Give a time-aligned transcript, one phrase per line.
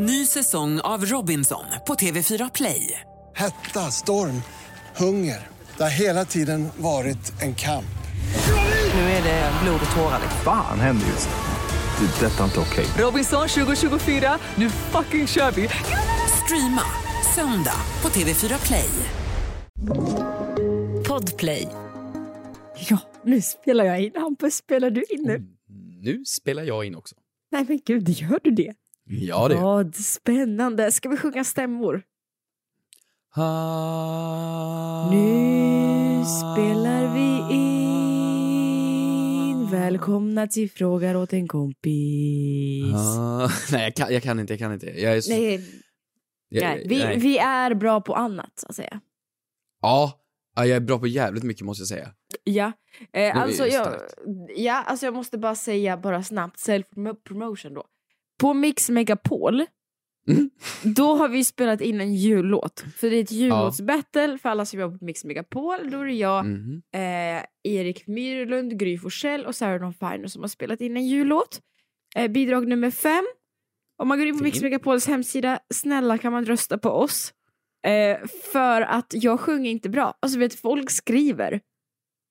[0.00, 3.00] Ny säsong av Robinson på TV4 Play.
[3.34, 4.42] Hetta, storm,
[4.96, 5.46] hunger.
[5.76, 7.98] Det har hela tiden varit en kamp.
[8.94, 10.20] Nu är det blod och tårar.
[10.44, 12.06] Fan händer just nu.
[12.06, 12.26] Det.
[12.26, 12.86] är Detta är inte okej.
[13.04, 15.68] Robinson 2024, nu fucking kör vi!
[16.44, 16.82] Streama
[17.34, 18.90] söndag på TV4 Play.
[21.08, 21.68] Podplay.
[22.88, 24.12] Ja, nu spelar jag in.
[24.14, 25.46] Hampus, spelar du in nu?
[26.00, 27.16] Nu spelar jag in också.
[27.52, 28.74] Nej men gud, gör du det?
[29.08, 30.92] Ja, det gör Vad spännande.
[30.92, 32.02] Ska vi sjunga stämmor?
[33.34, 35.10] Ah.
[35.10, 37.68] Nu spelar vi in.
[39.70, 42.94] Välkomna till Frågar åt en kompis.
[42.94, 43.50] Ah.
[43.72, 44.86] Nej, jag kan, jag kan inte, jag kan inte.
[44.86, 45.30] Jag är så...
[45.30, 45.64] Nej,
[46.48, 47.18] jag, nej, vi, nej.
[47.18, 49.00] vi är bra på annat, så att säga.
[49.82, 50.12] Ja,
[50.56, 52.12] ja, jag är bra på jävligt mycket måste jag säga.
[52.44, 52.72] Ja,
[53.12, 53.94] eh, är alltså, det jag,
[54.56, 57.84] ja, alltså jag måste bara säga bara snabbt self-promotion då.
[58.40, 59.64] På Mix Megapol,
[60.28, 60.50] Mm.
[60.82, 62.84] då har vi spelat in en jullåt.
[62.96, 65.90] För det är ett jullåtsbattle för alla som jobbar på Mix Megapol.
[65.90, 66.82] Då är det jag, Mhm.
[66.94, 71.60] eh, Erik Myrlund, Gry Forssell och Sarah Dawn Finer som har spelat in en jullåt.
[72.16, 73.24] Eh, bidrag nummer fem.
[73.98, 74.44] Om man går in på.
[74.44, 77.32] Mix Megapols hemsida, snälla kan man rösta på oss.
[77.86, 80.14] Eh, för att jag sjunger inte bra.
[80.20, 81.60] Alltså vet folk skriver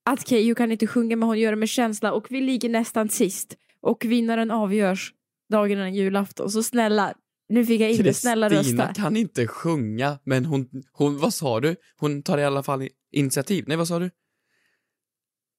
[0.09, 3.09] att Keyyo kan inte sjunga men hon gör det med känsla och vi ligger nästan
[3.09, 3.58] sist.
[3.81, 5.14] Och vinnaren avgörs
[5.49, 6.49] dagen innan julafton.
[6.49, 7.13] Så snälla,
[7.49, 9.01] nu fick jag inte snälla Kristina rösta.
[9.01, 11.75] kan inte sjunga, men hon, hon, vad sa du?
[11.99, 13.63] Hon tar i alla fall initiativ.
[13.67, 14.09] Nej, vad sa du?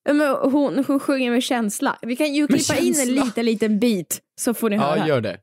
[0.09, 0.20] Men
[0.53, 1.98] hon, hon sjunger med känsla.
[2.03, 4.98] Vi kan ju Med klippa in en liten, liten bit så får ni höra.
[4.98, 5.41] Ja, gör det.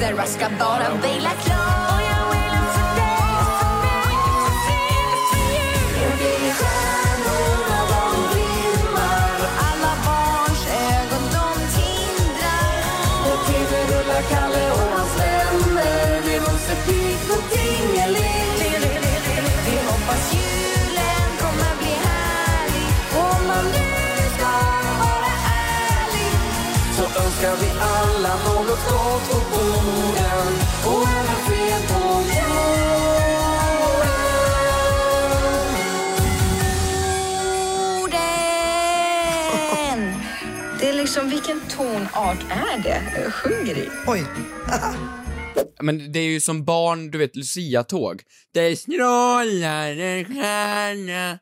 [0.00, 1.81] Sarah ska bara vila klar
[41.52, 43.88] vilken tonart är det jag sjunger i?
[44.06, 44.24] Oj,
[45.82, 48.22] Men det är ju som barn, du vet, Lucia-tåg.
[48.54, 51.38] Det strålar en stjärna.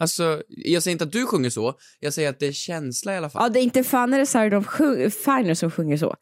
[0.00, 3.16] Alltså, jag säger inte att du sjunger så, jag säger att det är känsla i
[3.16, 3.42] alla fall.
[3.42, 6.14] Ja, det är inte fan är det Sarah Sjung- Finer som sjunger så.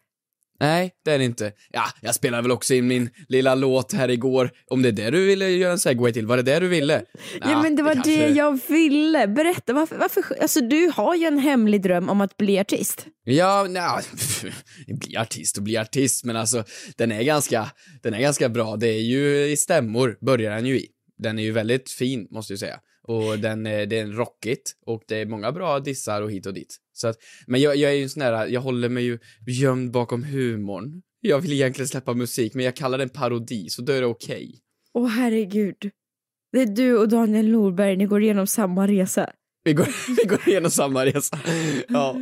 [0.62, 1.52] Nej, det är det inte.
[1.70, 4.50] Ja, jag spelade väl också in min lilla låt här igår.
[4.66, 7.02] Om det är det du ville göra en segway till, var det det du ville?
[7.40, 9.26] Ja, men det var det, kanske- jag ville.
[9.28, 10.24] Berätta, varför, varför...
[10.40, 13.06] Alltså du har ju en hemlig dröm om att bli artist.
[13.24, 14.02] Ja, nej,
[15.00, 16.64] bli artist och bli artist, men alltså
[16.96, 17.70] den är ganska,
[18.02, 18.76] den är ganska bra.
[18.76, 20.86] Det är ju i stämmor, börjar den ju i.
[21.18, 22.78] Den är ju väldigt fin, måste jag säga.
[23.12, 26.54] Och den, är- det är rockigt, och det är många bra dissar och hit och
[26.54, 26.76] dit.
[26.92, 30.24] Så att, men jag, jag är ju sån där, jag håller mig ju gömd bakom
[30.24, 31.02] humorn.
[31.20, 34.06] Jag vill egentligen släppa musik, men jag kallar det en parodi, så då är det
[34.06, 34.58] okej.
[34.94, 35.76] Åh herregud.
[36.52, 39.30] Det är du och Daniel Norberg, ni går igenom samma resa.
[39.64, 41.38] Vi går, vi går igenom samma resa.
[41.88, 42.16] Ja.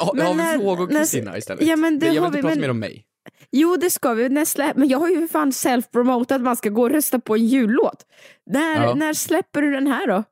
[0.00, 1.66] Har, Men har vi när- frågor Kristina istället?
[1.66, 3.04] Ja, men det jag vill har inte vi, prata men- mer om mig.
[3.50, 4.28] Jo, det ska vi.
[4.28, 4.72] När slä...
[4.76, 7.46] Men jag har ju för fan self-promotat att man ska gå och rösta på en
[7.46, 8.06] jullåt.
[8.50, 8.94] När, Ja.
[8.94, 10.24] när släpper du den här då?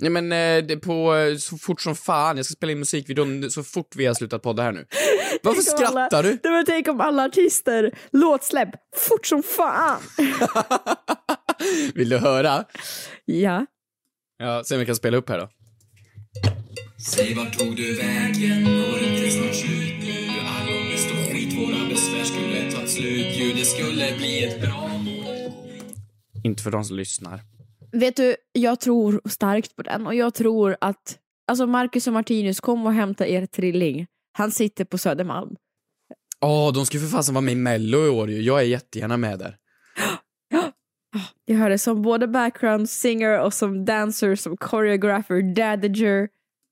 [0.00, 3.50] Nej men eh, det på eh, så fort som fan, jag ska spela in musikvideon
[3.50, 4.86] så fort vi har slutat podda här nu.
[5.42, 6.28] Varför Tänk om alla- skrattar du?
[6.28, 10.00] Nej, men tänk om alla artister, låtsläpp, fort som fan.
[11.94, 12.64] Vill du höra?
[13.24, 13.66] Ja.
[14.38, 15.48] Ja, se om vi kan spela upp här då.
[17.14, 18.64] Säg vart tog du vägen?
[18.64, 19.85] Det inte snart slut
[22.96, 24.90] slut ju Det skulle bli ett bra
[26.44, 27.40] Inte för de som lyssnar.
[27.92, 32.60] Vet du, jag tror starkt på den och jag tror att alltså Marcus och Martinus,
[32.60, 34.06] kom och hämta er trilling.
[34.32, 35.56] Han sitter på Södermalm.
[36.40, 38.42] Åh, de ska ju för fasen vara med i mello i år ju.
[38.42, 39.56] Jag är jättegärna med där.
[41.44, 46.28] Jag hör det som både background singer och som dancer, som choreographer, dadager.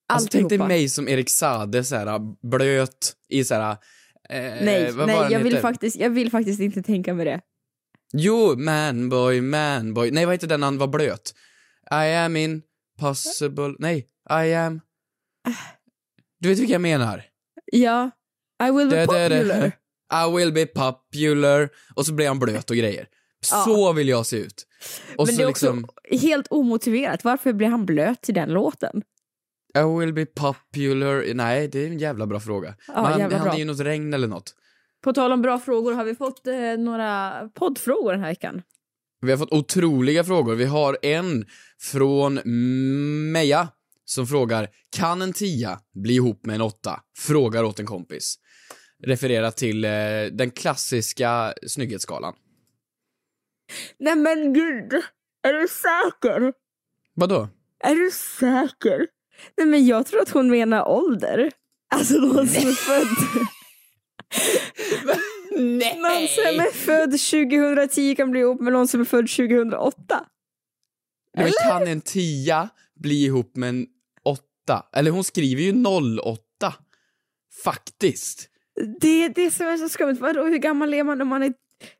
[0.08, 0.68] Alltså tänk dig alltihopa.
[0.68, 2.18] mig som Erik Sade, såhär
[2.48, 3.70] blöt i såhär...
[3.70, 3.76] Eh,
[4.30, 7.40] Nej, vad nej jag, vill faktiskt, jag vill faktiskt inte tänka mig det.
[8.12, 10.10] Jo, manboy, manboy.
[10.10, 11.34] Nej, vad heter den han var blöt?
[11.90, 13.74] I am impossible...
[13.78, 14.80] Nej, I am...
[16.40, 17.24] Du vet vilka jag menar?
[17.72, 18.10] Ja,
[18.68, 19.72] I will be popular.
[20.26, 21.68] I will be popular.
[21.94, 23.08] Och så blir han blöt och grejer.
[23.44, 24.66] Så vill jag se ut.
[25.16, 25.88] Och Men det är också liksom...
[26.20, 27.24] helt omotiverat.
[27.24, 29.02] Varför blir han blöt till den låten?
[29.78, 31.34] I will be popular.
[31.34, 32.74] Nej, det är en jävla bra fråga.
[32.86, 33.52] Ja, Men han, jävla bra.
[33.52, 34.54] är ju något regn eller något.
[35.04, 38.62] På tal om bra frågor, har vi fått eh, några poddfrågor den här veckan?
[39.20, 40.54] Vi har fått otroliga frågor.
[40.54, 41.46] Vi har en
[41.80, 42.40] från
[43.32, 43.68] Meja
[44.04, 47.00] som frågar Kan en tia bli ihop med en åtta?
[47.18, 48.38] Frågar åt en kompis.
[49.04, 49.90] Refererar till eh,
[50.32, 52.34] den klassiska snygghetsskalan.
[53.98, 54.92] Nej men gud,
[55.42, 56.52] är du säker?
[57.14, 57.48] Vadå?
[57.80, 59.06] Är du säker?
[59.56, 61.50] Nej men jag tror att hon menar ålder.
[61.94, 63.06] Alltså någon som är född...
[65.56, 65.98] Nej!
[65.98, 70.26] Någon som är född 2010 kan bli ihop med någon som är född 2008.
[71.36, 73.86] Men kan en tia bli ihop med en
[74.24, 74.86] åtta?
[74.92, 75.84] Eller hon skriver ju
[76.20, 76.38] 08.
[77.64, 78.48] Faktiskt.
[79.00, 80.16] Det är det som är så skumt.
[80.20, 81.52] Vadå, hur gammal är man när man är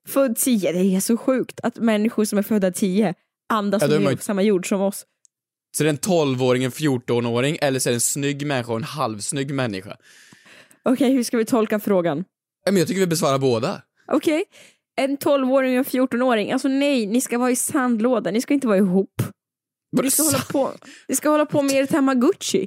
[0.06, 0.72] född 10?
[0.72, 3.14] Det är så sjukt att människor som är födda 10
[3.48, 5.06] andas Ja, och lever på samma jord som oss.
[5.76, 8.78] Så det är en 12-åring, en 14-åring eller så är det en snygg människa och
[8.78, 9.96] en halvsnygg människa.
[10.82, 12.24] Okej, hur ska vi tolka frågan?
[12.66, 13.82] Men jag tycker vi besvarar båda.
[14.12, 14.44] Okej,
[14.96, 16.52] en 12-åring och en 14-åring.
[16.52, 19.22] Alltså nej, ni ska vara i sandlådan, ni ska inte vara ihop.
[20.02, 20.70] Ni ska hålla på,
[21.08, 22.66] ni ska hålla på med er Tamagotchi.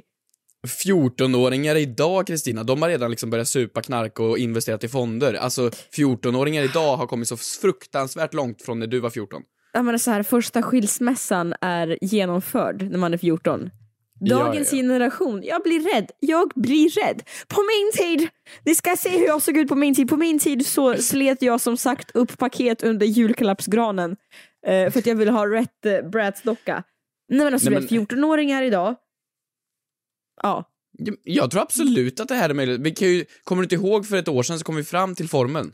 [0.66, 5.34] 14-åringar idag, Kristina, de har redan liksom börjat supa, knarka och investerat i fonder.
[5.34, 9.42] Alltså, 14-åringar idag har kommit så fruktansvärt långt från när du var 14.
[9.84, 13.70] Menar så här, första skilsmässan är genomförd när man är 14.
[14.20, 14.82] Dagens Ja, ja.
[14.82, 16.10] generation, jag blir rädd.
[16.20, 17.22] Jag blir rädd.
[17.48, 18.28] På min tid,
[18.64, 20.08] ni ska se hur jag såg ut på min tid.
[20.08, 24.16] På min tid så slet jag som sagt upp paket under julklappsgranen.
[24.66, 26.82] Eh, för att jag ville ha rätt eh, Bratz-docka.
[27.28, 28.94] Nej men alltså Nej, vet, 14-åringar idag.
[30.42, 30.64] Ja.
[30.98, 32.80] Ja, Jag tror absolut att det här är möjligt.
[32.80, 35.14] Vi kan ju, kommer du inte ihåg för ett år sedan så kom vi fram
[35.14, 35.72] till formeln.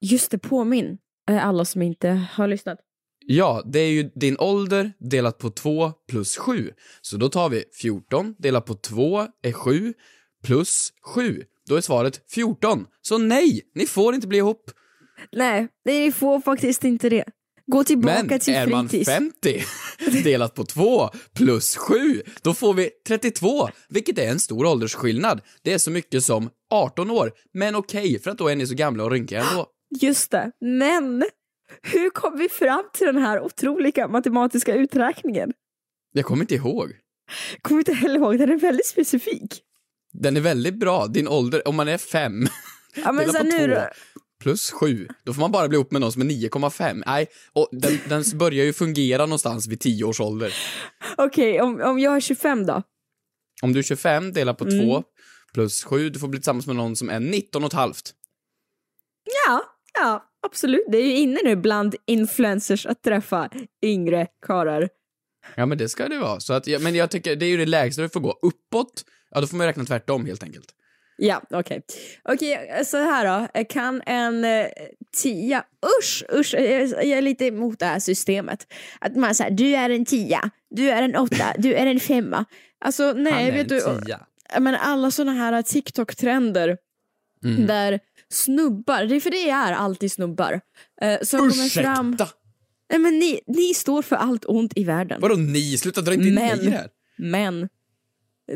[0.00, 0.98] Just det, påminn.
[1.30, 2.78] Eh, Alla som inte har lyssnat.
[3.26, 6.70] Ja, det är ju din ålder delat på 2 plus 7.
[7.00, 9.94] Så då tar vi 14 delat på 2 är 7
[10.44, 11.42] plus 7.
[11.68, 12.86] Då är svaret 14.
[13.02, 14.70] Så nej, ni får inte bli ihop.
[15.32, 17.24] Nej, nej, ni får faktiskt inte det.
[17.66, 19.10] Gå tillbaka Men till är man fritids.
[19.10, 19.64] 50
[20.24, 25.40] delat på 2 plus 7, då får vi 32, vilket är en stor åldersskillnad.
[25.62, 28.74] Det är så mycket som 18 år, men okej, för att då är ni så
[28.74, 29.66] gamla och rynkiga ändå.
[30.00, 31.24] Just det, men
[31.82, 35.52] hur kom vi fram till den här otroliga matematiska uträkningen?
[36.12, 36.92] Jag kommer inte ihåg.
[37.62, 39.62] Kommer inte heller ihåg, den är väldigt specifik.
[40.12, 42.46] Den är väldigt bra, din ålder, om man är 5
[42.94, 43.80] Ja, men på nu 2 då.
[44.42, 47.02] plus 7, då får man bara bli ihop med någon som är 9,5.
[47.06, 50.54] Nej, och den, den börjar ju fungera någonstans vid 10 års ålder.
[51.16, 52.82] Okej, om, om jag är 25 då?
[53.62, 55.02] Om du är 25 delat på 2 Mm.
[55.54, 58.12] plus 7, du får bli tillsammans med någon som är 19 och ett halvt.
[59.46, 59.62] Ja,
[59.94, 60.84] ja, absolut.
[60.88, 63.48] Det är ju inne nu bland influencers att träffa
[63.82, 64.88] yngre karlar.
[65.54, 66.40] Ja men det ska det vara.
[66.40, 68.38] Så att, ja, men jag tycker det är ju det lägsta du får gå.
[68.42, 70.74] Uppåt, ja då får man räkna tvärtom helt enkelt.
[71.16, 71.82] Ja, okej.
[72.24, 73.64] Okej, så här då.
[73.64, 74.66] Kan en eh,
[75.22, 75.64] tia...
[76.00, 76.54] Usch, usch.
[76.54, 78.72] Jag, jag är lite emot det här systemet.
[79.00, 82.44] Att man säger du är en tia, du är en åtta, du är en femma.
[82.84, 83.82] Alltså nej, vet du.
[84.52, 86.76] jag menar, alla såna här TikTok-trender
[87.44, 87.66] Mm.
[87.66, 90.60] där snubbar, det är för det är alltid snubbar,
[91.02, 92.14] eh, som kommer fram...
[92.14, 92.28] Ursäkta!
[92.90, 95.20] Nej, men ni, ni står för allt ont i världen.
[95.20, 95.78] Vadå ni?
[95.78, 96.88] Sluta dra inte in mig i det här.
[97.16, 97.68] Men,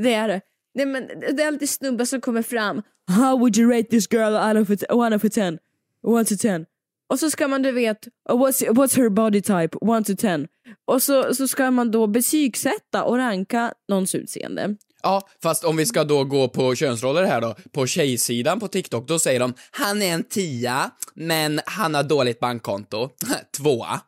[0.03, 0.41] det är det.
[0.75, 1.07] Nej, men
[1.37, 2.83] det är alltid snubbar som kommer fram.
[3.09, 5.59] How would you rate this girl out of one of a ten?
[6.03, 6.67] One to ten.
[7.09, 9.79] Och så ska man du vet, what's, what's her body type?
[9.81, 10.49] One to ten.
[10.85, 14.77] Och så, så ska man då betygsätta och ranka någons utseende.
[15.03, 19.09] Ja, fast om vi ska då gå på könsroller här då, på tjejsidan på TikTok,
[19.09, 23.11] då säger de han är en tia, men han har dåligt bankkonto.
[23.57, 24.01] Tvåa.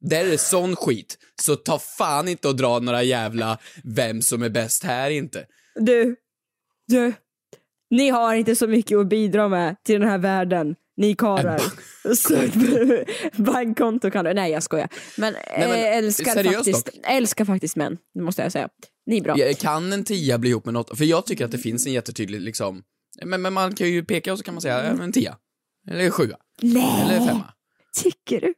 [0.00, 4.42] Där är det sån skit, så ta fan inte och dra några jävla vem som
[4.42, 5.46] är bäst här inte.
[5.74, 6.16] Du,
[6.88, 7.12] du,
[7.90, 10.74] ni har inte så mycket att bidra med till den här världen.
[10.96, 11.62] Ni karlar.
[13.42, 14.34] Bankkonto kan du.
[14.34, 14.88] Nej jag skojar.
[15.16, 17.98] Men, men, eh, älskar, faktiskt, älskar faktiskt män.
[18.14, 18.68] Det måste jag säga.
[19.06, 19.38] Ni är bra.
[19.38, 20.98] Ja, Kan en tia bli ihop med något?
[20.98, 22.82] För jag tycker att det finns en jättetydlig liksom,
[23.24, 25.36] men, men man kan ju peka och så kan man säga, ja, en tia.
[25.90, 26.36] Eller sjua.
[26.62, 27.52] Nej, Eller femma.
[28.02, 28.54] tycker du?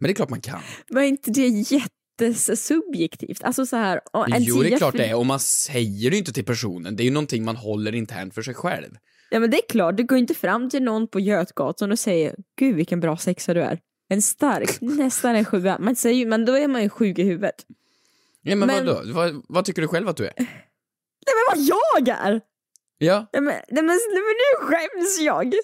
[0.00, 0.60] Men det är klart man kan.
[0.88, 3.42] Var inte det jättesubjektivt?
[3.44, 5.16] Alltså så här, en jo, det är klart för- det är.
[5.16, 6.96] Och man säger det ju inte till personen.
[6.96, 8.90] Det är ju någonting man håller internt för sig själv.
[9.30, 12.34] Ja men det är klart, du går inte fram till någon på Götgatan och säger
[12.58, 13.78] Gud vilken bra sexa du är.
[14.08, 15.78] En stark, nästan en sjua.
[15.78, 17.54] Man säger men då är man ju sjuk i huvudet.
[18.44, 19.12] Ja, men, Men- vadå?
[19.12, 20.32] Vad, vad tycker du själv att du är?
[20.38, 22.40] Nej men vad jag är!
[22.98, 25.54] Ja, Nej men, nej, men, nu skäms jag!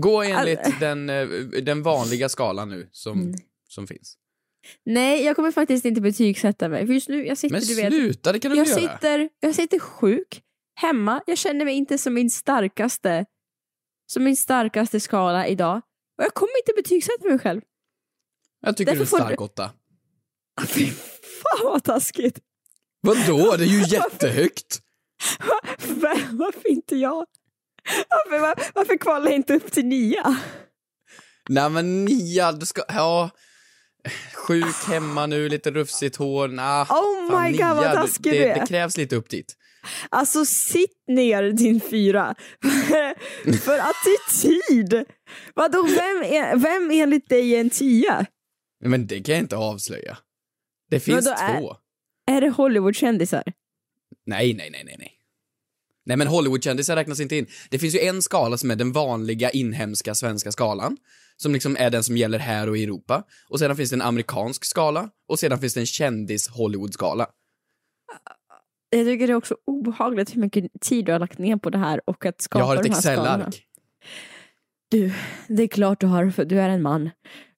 [0.00, 1.28] gå enligt All- den, eh,
[1.62, 3.34] den vanliga skalan nu som, Mm.
[3.68, 4.16] som finns.
[4.84, 6.86] Nej, jag kommer faktiskt inte betygsätta mig.
[6.86, 8.80] För just nu, jag sitter, Men du vet, sluta, det kan du jag göra?
[8.80, 10.42] sitter, jag sitter sjuk
[10.74, 11.22] hemma.
[11.26, 13.26] Jag känner mig inte som min starkaste
[14.12, 15.76] som min starkaste skala idag.
[16.18, 17.60] Och jag kommer inte betygsätta mig själv.
[18.60, 19.70] Jag tycker du är en Därför stark åtta.
[21.58, 22.38] Fan vad taskigt.
[23.00, 23.56] Vadå?
[23.56, 24.80] Det är ju jättehögt.
[25.38, 27.26] Var- Varför inte jag?
[28.08, 30.36] Varför, var, varför kvalar jag inte upp till nia?
[31.48, 33.30] Nej men nia, du ska, ja.
[34.34, 36.82] Sjuk hemma nu, lite rufsigt hår, nah.
[36.82, 38.60] Oh fan, my God, vad taskig det, du är.
[38.60, 39.56] det krävs lite upp dit.
[40.10, 42.34] Alltså sitt ner din fyra.
[43.64, 45.04] För attityd!
[45.54, 48.26] Vadå, vem, är, vem enligt dig är en tia?
[48.84, 50.18] Men det kan jag inte avslöja.
[50.90, 51.76] Det finns är- två.
[52.26, 53.42] Är det Hollywoodkändisar?
[54.26, 55.12] Nej, nej, nej, nej, nej.
[56.04, 57.46] Nej men Hollywoodkändisar räknas inte in.
[57.70, 60.96] Det finns ju en skala som är den vanliga inhemska svenska skalan.
[61.36, 63.24] Som liksom är den som gäller här och i Europa.
[63.48, 65.10] Och sedan finns det en amerikansk skala.
[65.28, 67.26] Och sedan finns det en kändis Hollywood-skala.
[68.90, 71.78] Jag tycker det är också obehagligt hur mycket tid du har lagt ner på det
[71.78, 73.46] här och att skapa Jag har ett de här skalorna.
[73.46, 73.66] Excel-ark.
[74.88, 75.12] Du,
[75.48, 77.10] det är klart du har, för du är en man.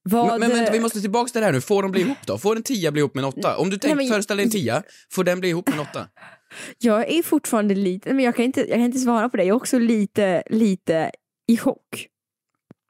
[0.04, 1.60] Vad, Men, men vänta, vi måste tillbaka till det här nu.
[1.60, 2.38] Får de bli ihop då?
[2.38, 3.56] Får en tia bli ihop med en åtta?
[3.56, 4.82] Om du tänker, men- föreställ dig en tia,
[5.12, 6.06] får den bli ihop med en åtta?
[6.78, 9.42] Jag är fortfarande lite, men jag kan inte, jag kan inte svara på det.
[9.42, 11.10] Jag är också lite, lite
[11.48, 12.06] i chock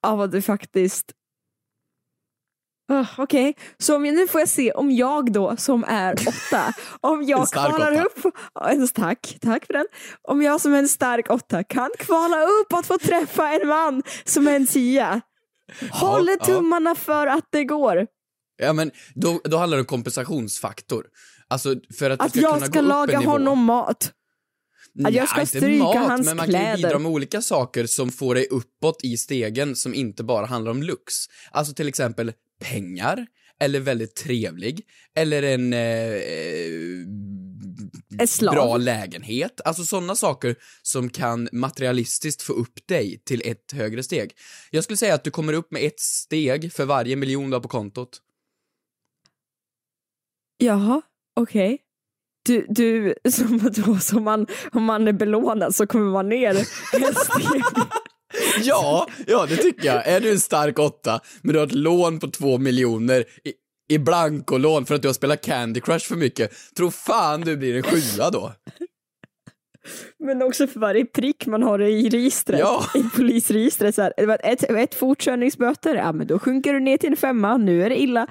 [0.07, 1.13] av att det faktiskt
[2.93, 6.75] Uh, Okej, så om jag, nu får jag se om jag då som är åtta,
[7.01, 8.05] om jag kvalar åtta.
[8.05, 9.87] upp, tack, tack för den.
[10.23, 14.03] Om jag som är en stark åtta kan kvala upp att få träffa en man
[14.25, 15.21] som är en tia.
[15.91, 16.47] Håller ja.
[16.47, 18.07] tummarna för att det går.
[18.57, 21.07] Ja men då, då handlar det om kompensationsfaktor.
[21.49, 24.13] Alltså för att Att ska jag ska laga honom mat.
[25.05, 26.77] att jag ska stryka mat, hans men man kan ju kläder.
[26.77, 30.83] bidra med olika saker som får dig uppåt i stegen som inte bara handlar om
[30.83, 31.15] lux.
[31.51, 33.27] Alltså till exempel pengar,
[33.61, 34.81] eller väldigt trevlig,
[35.17, 37.42] eller en eh, slav.
[38.41, 39.61] Bra lägenhet.
[39.65, 44.33] Alltså sådana saker som kan materialistiskt få upp dig till ett högre steg.
[44.71, 47.61] Jag skulle säga att du kommer upp med ett steg för varje miljon du har
[47.61, 48.21] på kontot.
[50.59, 51.03] Jaha,
[51.41, 51.79] okej.
[52.45, 56.65] Du, du som, då, som man, om man är belånad så kommer man ner en
[57.15, 57.63] steg.
[58.63, 60.09] Ja, ja det tycker jag.
[60.09, 63.25] Är du en stark åtta, men du har ett lån på två miljoner
[63.89, 67.77] i, blankolån för att du har spelat Candy Crush för mycket, tro fan du blir
[67.77, 68.53] en sjua då.
[70.19, 72.85] Men också för varje prick man har i registret, Ja.
[72.95, 73.95] i polisregistret.
[73.95, 74.13] Så här,
[74.45, 78.01] ett, ett fortkörningsböter, ja men då sjunker du ner till en femma, nu är det
[78.03, 78.27] illa.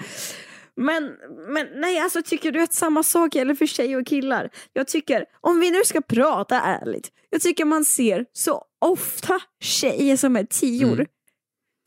[0.76, 1.12] Men,
[1.48, 4.50] men nej, alltså tycker du att samma sak gäller för tjejer och killar?
[4.74, 10.18] Jag tycker, om vi nu ska prata ärligt, jag tycker man ser så ofta tjejer
[10.18, 11.06] som är tior Mm.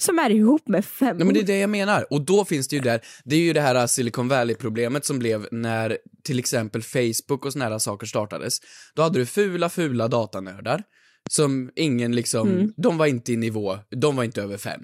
[0.03, 1.15] Som är ihop med femmor.
[1.15, 2.07] Nej men det är det jag menar.
[2.13, 5.47] Och då finns det ju där, det är ju det här Silicon Valley-problemet som blev
[5.51, 8.59] när till exempel Facebook och såna här saker startades.
[8.95, 10.83] Då hade du fula, fula datanördar
[11.31, 12.73] som ingen liksom, Mm.
[12.77, 14.81] de var inte i nivå, de var inte över fem.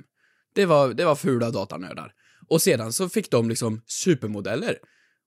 [0.54, 2.12] Det var, det var fula datanördar.
[2.48, 4.76] Och sedan så fick de liksom supermodeller.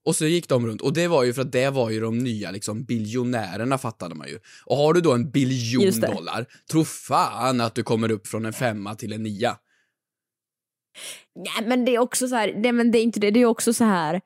[0.06, 2.18] Och så gick de runt, och det var ju för att det var ju de
[2.18, 4.40] nya liksom biljonärerna fattade man ju.
[4.66, 8.54] Och har du då en biljon dollar, tro fan att du kommer upp från en
[8.54, 9.58] femma till en nia.
[11.36, 13.46] Nej men det är också så här, nej men det är inte det, det är
[13.46, 14.22] också så här.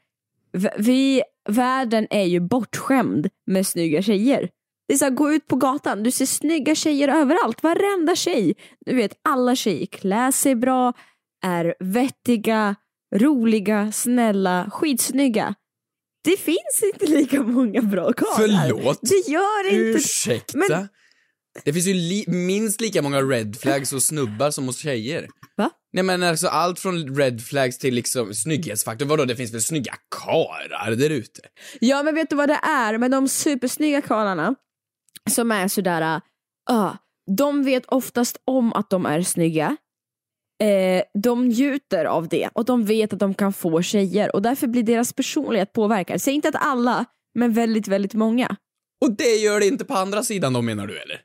[0.77, 4.49] Vi, världen är ju bortskämd med snygga tjejer.
[4.87, 8.55] Det är så här, gå ut på gatan, du ser snygga tjejer överallt, varenda tjej.
[8.85, 10.93] Du vet, alla tjejer klär sig bra,
[11.43, 12.75] är vettiga,
[13.15, 15.55] roliga, snälla, skitsnygga.
[16.23, 18.67] Det finns inte lika många bra karlar.
[18.67, 18.99] Förlåt?
[19.01, 19.97] Det gör inte...
[19.99, 20.57] Ursäkta?
[20.57, 20.87] Men-
[21.65, 25.27] Det finns ju li- minst lika många red flags hos snubbar som hos tjejer.
[25.57, 25.69] Va?
[25.93, 29.93] Nej men alltså allt från red flags till liksom snygghetsfaktor, vadå det finns väl snygga
[30.25, 31.41] karlar där ute?
[31.79, 34.55] Ja men vet du vad det är med de supersnygga karlarna
[35.29, 36.21] som är sådär,
[36.71, 36.95] uh,
[37.37, 39.77] de vet oftast om att de är snygga.
[40.63, 44.67] Eh, de njuter av det och de vet att de kan få tjejer och därför
[44.67, 46.21] blir deras personlighet påverkad.
[46.21, 47.05] Säg inte att alla,
[47.39, 48.55] men väldigt, väldigt många.
[49.05, 51.21] Och det gör det inte på andra sidan då menar du eller?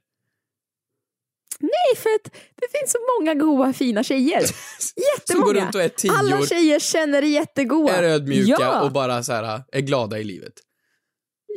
[1.63, 4.41] Nej, för att det finns så många goa fina tjejer.
[4.79, 5.65] Som går Jättemånga.
[5.65, 7.97] runt och är tio Alla tjejer känner det jättegoda.
[7.97, 8.83] är ödmjuka ja.
[8.83, 10.53] och bara så här är glada i livet.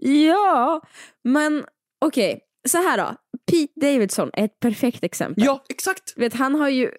[0.01, 0.81] Ja,
[1.23, 1.65] men
[2.05, 3.15] okej, så här då.
[3.51, 5.43] Pete Davidson är ett perfekt exempel.
[5.45, 6.13] Ja, exakt!
[6.17, 6.91] vet, han har ju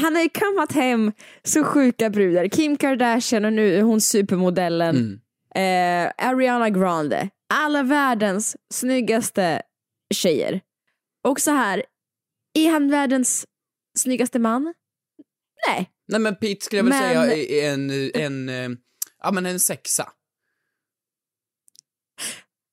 [0.00, 2.48] han har ju kammat hem så sjuka brudar.
[2.48, 4.96] Kim Kardashian och nu är hon supermodellen.
[4.96, 5.20] Mm.
[5.54, 7.28] Eh, Ariana Grande.
[7.54, 9.62] Alla världens snyggaste
[10.14, 10.60] tjejer.
[11.28, 11.82] Och så här,
[12.54, 13.44] är han världens
[13.98, 14.74] snyggaste man?
[15.68, 15.90] Nej.
[16.08, 18.78] Nej men Pete skulle jag väl Men- säga är en, en, eh,
[19.22, 20.12] ja men en sexa.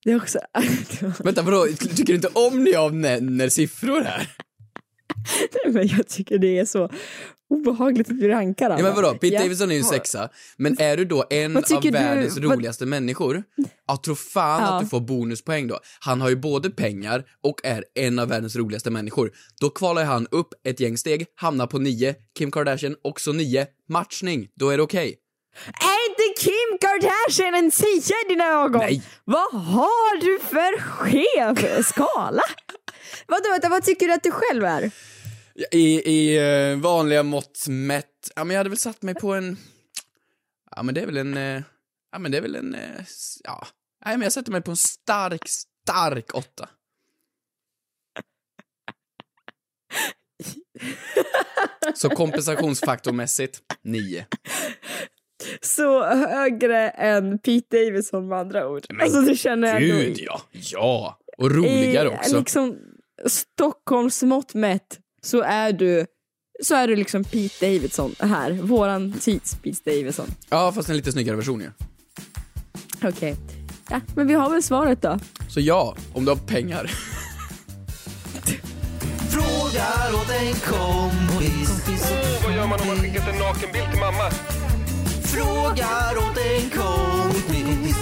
[0.04, 0.40] Det är också...
[1.24, 4.36] Vänta vadå, tycker du inte om när jag nämner siffror här?
[5.64, 6.90] Nej, men jag tycker det är så
[7.50, 8.78] obehagligt att vi rankar alla.
[8.80, 9.42] Ja men vadå, Pete Ja.
[9.42, 12.86] Davidson är ju sexa, men är du då en Vad av du- världens vad- roligaste
[12.86, 13.44] människor,
[13.88, 14.68] ja tro fan Ja.
[14.74, 15.80] att du får bonuspoäng då.
[16.00, 19.32] Han har ju både pengar och är en av världens roligaste människor.
[19.62, 24.48] Då kvalar han upp ett gäng steg, hamnar på nio, Kim Kardashian också nio, matchning,
[24.56, 25.16] då är det okej.
[25.66, 28.80] Är inte Kim Kardashian en tia i dina ögon?
[28.80, 29.04] Nej.
[29.24, 32.42] Vad har du för skev skala?
[33.28, 34.92] Vadå, vänta, vad tycker du att du själv är?
[35.72, 39.58] I, i eh, vanliga mått mätt, ja men jag hade väl satt mig på en,
[40.76, 41.62] ja men det är väl en, eh,
[42.12, 43.06] ja men det är väl en, eh,
[43.44, 43.68] ja,
[44.06, 46.70] nej men jag sätter mig på en stark, stark åtta.
[51.96, 54.26] Så kompensationsfaktormässigt, nio.
[55.62, 58.82] Så högre än Pete Davidson med andra ord.
[59.02, 61.18] alltså det känner jag Gud ja, ja!
[61.38, 62.38] Och roligare i, också.
[62.38, 62.78] liksom
[63.26, 66.06] Stockholms mått mätt så är du
[66.64, 70.28] så är du liksom Pete Davidson här, våran tids Pete Davidson.
[70.50, 71.72] Ja, fast en lite snyggare version ju.
[73.10, 73.36] Okej.
[73.90, 75.20] Ja, men vi har väl svaret då.
[75.50, 76.92] Så ja, om du har pengar.
[79.32, 81.82] Frågar åt en kompis.
[82.44, 84.30] Vad gör man om man skickat en nakenbild till mamma?
[85.34, 87.98] Frågar åt en kompis.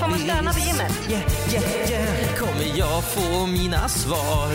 [0.00, 0.92] Får man stöna på gymmet?
[1.10, 2.34] Yeah, yeah, yeah.
[2.38, 4.50] Kommer jag få mina svar?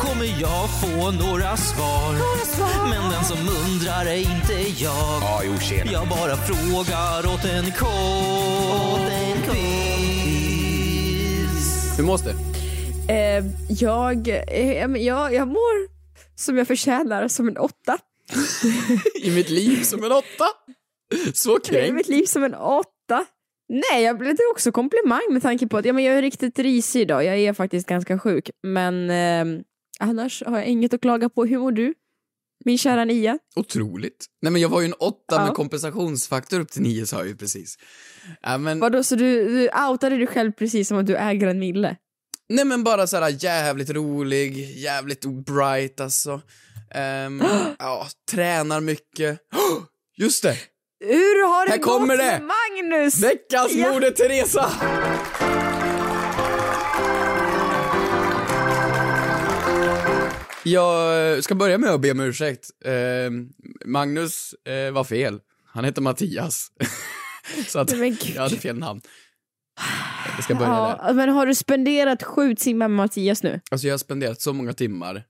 [0.00, 2.12] Kommer jag få några svar?
[2.90, 5.22] Men den som undrar är inte jag.
[5.22, 5.92] Ja, jo tjena.
[5.92, 9.18] Jag bara frågar åt en kompis.
[11.98, 12.34] Hur mås det?
[13.12, 15.88] Eh, jag, eh, jag, jag mår
[16.36, 17.98] som jag förtjänar, som en åtta.
[19.22, 20.48] I mitt liv som en åtta?
[21.34, 21.94] Så kränkt.
[21.94, 23.26] mitt liv som en åtta.
[23.68, 26.58] Nej, jag blev det också komplimang med tanke på att ja, men jag är riktigt
[26.58, 27.24] risig idag.
[27.24, 28.50] Jag är faktiskt ganska sjuk.
[28.62, 29.62] Men eh,
[30.00, 31.44] annars har jag inget att klaga på.
[31.44, 31.94] Hur mår du?
[32.64, 33.38] Min kära Nia?
[33.56, 34.26] Otroligt.
[34.42, 35.44] Nej men jag var ju en åtta Ja.
[35.44, 37.78] med kompensationsfaktor upp till nio sa jag ju precis.
[38.42, 41.58] Ja, men, Vadå, så du, du outade dig själv precis som att du äger en
[41.58, 41.96] mille?
[42.48, 46.40] nej men bara såhär jävligt rolig, jävligt bright alltså.
[46.94, 47.42] Ehm,
[47.78, 49.40] ja, tränar mycket.
[50.16, 50.56] Just det!
[51.00, 52.40] Hur har det Här kommer gått det!
[52.40, 52.50] med
[52.92, 53.22] Magnus?
[53.22, 53.92] Veckans Ja.
[53.92, 54.70] Moder Teresa!
[60.64, 62.70] Jag ska börja med att be om ursäkt.
[62.84, 62.92] Eh,
[63.84, 65.40] Magnus eh, var fel.
[65.72, 66.68] Han heter Mattias.
[67.66, 68.32] Så att Nej, men gud.
[68.34, 69.00] jag hade fel namn.
[70.36, 70.96] Jag ska börja där.
[71.06, 73.60] Ja, men har du spenderat sju timmar med Mattias nu?
[73.70, 75.22] Alltså jag har spenderat så många timmar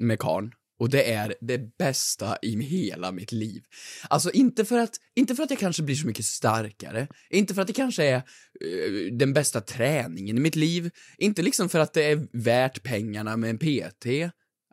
[0.00, 3.62] med karn och det är det bästa i hela mitt liv.
[4.08, 7.62] Alltså inte för att, inte för att jag kanske blir så mycket starkare, inte för
[7.62, 11.92] att det kanske är eh, den bästa träningen i mitt liv, inte liksom för att
[11.92, 14.06] det är värt pengarna med en PT.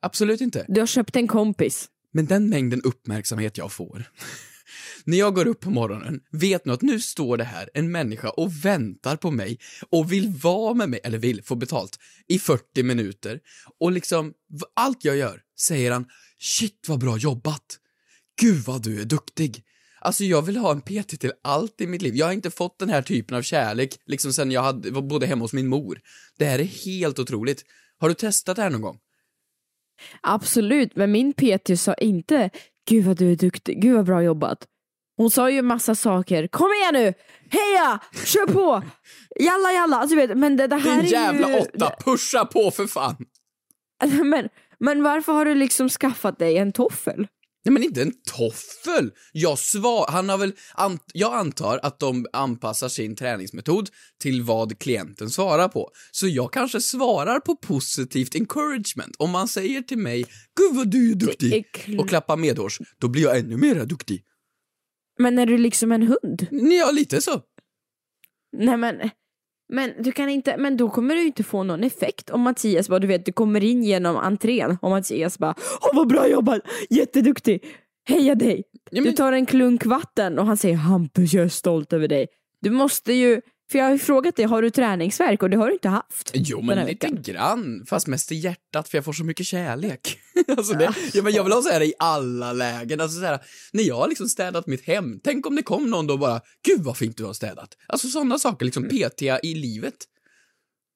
[0.01, 0.65] Absolut inte.
[0.67, 1.89] Du har köpt en kompis.
[2.13, 4.03] Men den mängden uppmärksamhet jag får.
[5.03, 8.29] När jag går upp på morgonen, vet nu att nu står det här en människa
[8.29, 9.59] och väntar på mig
[9.89, 13.39] och vill vara med mig, eller vill få betalt, i 40 minuter.
[13.79, 14.33] Och liksom,
[14.75, 16.05] allt jag gör säger han,
[16.39, 17.79] shit vad bra jobbat.
[18.41, 19.63] Gud vad du är duktig.
[19.99, 22.15] Alltså jag vill ha en PT till allt i mitt liv.
[22.15, 25.43] Jag har inte fått den här typen av kärlek, liksom sen jag hade, bodde hemma
[25.43, 25.99] hos min mor.
[26.37, 27.65] Det här är helt otroligt.
[27.99, 28.97] Har du testat det här någon gång?
[30.21, 32.49] Absolut, men min PT sa inte
[32.87, 34.67] Gud vad du är duktig, gud vad bra jobbat.
[35.17, 36.47] Hon sa ju massa saker.
[36.47, 37.13] Kom igen nu!
[37.49, 37.99] Heja!
[38.25, 38.83] Kör på!
[39.39, 39.97] Jalla jalla!
[39.97, 41.59] Alltså, vet, men det, det här Din är jävla ju...
[41.59, 43.15] åtta, pusha på för fan!
[44.25, 44.49] Men,
[44.81, 47.27] men varför har du liksom skaffat dig en toffel?
[47.65, 49.11] Nej men inte en toffel!
[49.31, 53.89] Jag svar, han har väl, ant, jag antar att de anpassar sin träningsmetod
[54.21, 55.91] till vad klienten svarar på.
[56.11, 59.15] Så jag kanske svarar på positivt encouragement.
[59.19, 60.25] Om man säger till mig,
[60.57, 63.85] gud vad du är duktig, är kl- och klappar medhårs, då blir jag ännu mer
[63.85, 64.23] duktig.
[65.19, 66.47] Men är du liksom en hund?
[66.51, 67.41] Ja, lite så.
[68.57, 69.09] Nej men,
[69.71, 72.99] men du kan inte, men då kommer du inte få någon effekt om Mattias bara,
[72.99, 77.63] du vet, du kommer in genom entrén och Mattias bara, åh vad bra jobbat, jätteduktig,
[78.07, 78.63] heja dig.
[78.91, 82.07] Ja, Du men, tar en klunk vatten och han säger, Hampus jag är stolt över
[82.07, 82.27] dig.
[82.61, 85.67] Du måste ju, för jag har ju frågat dig, har du träningsverk och det har
[85.67, 86.31] du inte haft.
[86.33, 87.21] jo men lite veckan.
[87.21, 90.17] grann, fast mest i hjärtat för jag får så mycket kärlek.
[90.47, 93.39] alltså det, ja, men jag vill ha så här i alla lägen, alltså så här,
[93.73, 96.41] när jag har liksom städat mitt hem, tänk om det kom någon då och bara,
[96.67, 97.69] gud vad fint du har städat.
[97.87, 98.97] Alltså sådana saker, liksom Mm.
[98.97, 99.93] petiga i livet.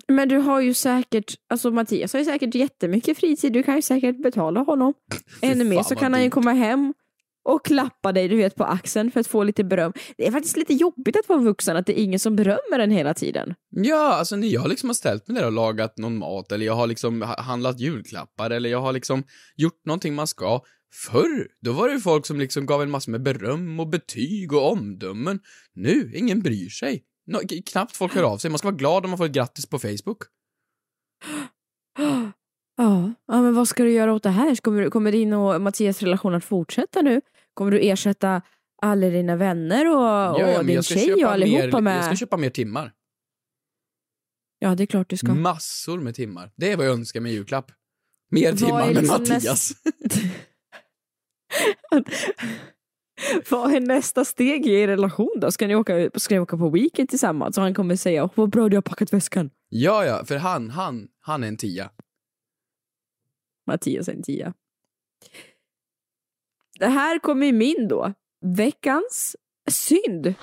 [0.08, 3.82] Men du har ju säkert, alltså Mattias har ju säkert jättemycket fritid, du kan ju
[3.82, 4.94] säkert betala honom.
[5.42, 6.94] Ännu mer så kan han ju komma hem
[7.46, 9.94] och klappa dig du vet, på axeln för att få lite beröm.
[10.18, 12.92] Det är faktiskt lite jobbigt att vara vuxen, att det är ingen som berömmer en
[12.92, 13.54] hela tiden.
[13.70, 16.74] Ja, alltså när jag liksom har ställt mig där och lagat någon mat eller jag
[16.76, 19.24] har liksom ha- handlat julklappar eller jag har liksom
[19.56, 20.62] gjort någonting man ska.
[21.12, 24.54] Förr, då var det ju folk som liksom gav en massa med beröm och betyg
[24.54, 25.40] och omdömen.
[25.74, 27.04] Nu, ingen bryr sig.
[27.32, 28.50] K- knappt folk hör av sig.
[28.52, 30.18] Man ska vara glad om man får ett grattis på Facebook.
[32.78, 34.56] Ja, ja men vad ska du göra åt det här?
[34.56, 37.22] Kommer, kommer din och Mattias relation att fortsätta nu?
[37.56, 38.42] Kommer du ersätta
[38.82, 41.98] alla dina vänner och, Ja, ja, och din tjej och allihopa mer, med?
[41.98, 42.94] Jag ska köpa mer timmar.
[44.60, 45.34] Ja, det är klart du ska.
[45.34, 46.52] Massor med timmar.
[46.56, 47.72] Det är vad jag önskar med julklapp.
[48.32, 49.72] Mer Vad timmar är med liksom Mattias.
[53.50, 55.52] Vad är nästa steg i er relation då?
[55.52, 57.58] Ska ni åka, ska ni åka på weekend tillsammans?
[57.58, 59.50] Och han kommer säga "Åh, vad bra du har packat väskan.
[59.70, 61.90] Ja, ja, för han, han, han är en tia.
[63.68, 64.54] Mattias är en tia.
[66.80, 68.14] Det här kommer min då.
[68.42, 69.36] Veckans
[69.70, 70.34] synd.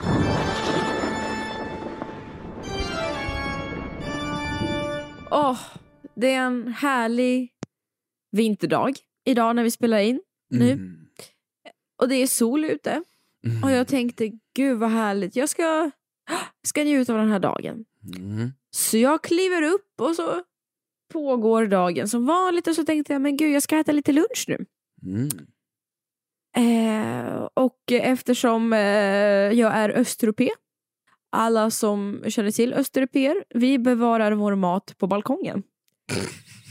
[5.30, 5.60] Åh,
[6.14, 7.52] det är en härlig
[8.30, 10.70] vinterdag idag när vi spelar in nu.
[10.70, 11.06] Mm.
[11.96, 13.02] Och det är sol ute.
[13.64, 15.36] Och jag tänkte, gud vad härligt.
[15.36, 15.90] Jag ska,
[16.62, 17.84] ska njuta av den här dagen.
[18.16, 18.50] Mm.
[18.70, 20.42] Så jag kliver upp och så
[21.12, 24.44] pågår dagen som vanligt och så tänkte jag, men gud jag ska äta lite lunch
[24.48, 24.66] nu.
[28.00, 30.50] Eftersom eh, jag är östeuropé,
[31.32, 35.62] alla som känner till östeuropeer, vi bevarar vår mat på balkongen.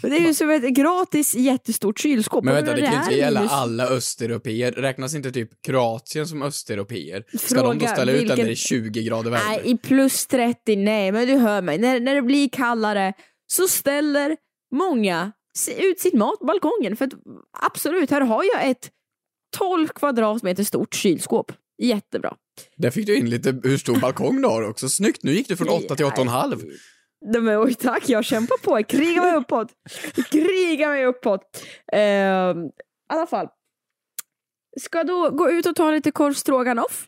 [0.01, 2.43] Det är ju som ett gratis jättestort kylskåp.
[2.43, 4.71] Men vänta, det kan ju inte gälla minus- alla östeuropeer.
[4.71, 7.23] Räknas inte typ Kroatien som östeuropeer?
[7.37, 9.43] Ska Fråga de då ställa ut den vilken- när det är 20 grader värme?
[9.47, 11.77] Nej, i plus 30, nej men du hör mig.
[11.77, 13.13] När, när det blir kallare
[13.47, 14.37] så ställer
[14.75, 15.31] många
[15.77, 16.97] ut sin mat på balkongen.
[16.97, 17.13] För att,
[17.61, 18.89] absolut, här har jag ett
[19.57, 21.51] 12 kvadratmeter stort kylskåp.
[21.77, 22.35] Jättebra.
[22.77, 24.89] Där fick du in lite hur stor balkong du har också.
[24.89, 26.61] Snyggt, nu gick du från Nej, 8 till 8,5.
[27.25, 28.79] Nej, men oj tack, jag kämpar på.
[28.79, 29.67] Jag krigar mig uppåt.
[30.15, 31.41] Jag krigar mig uppåt.
[31.93, 32.71] Ehm, I
[33.07, 33.47] alla fall.
[34.79, 37.07] Ska då gå ut och ta lite korv stroganoff.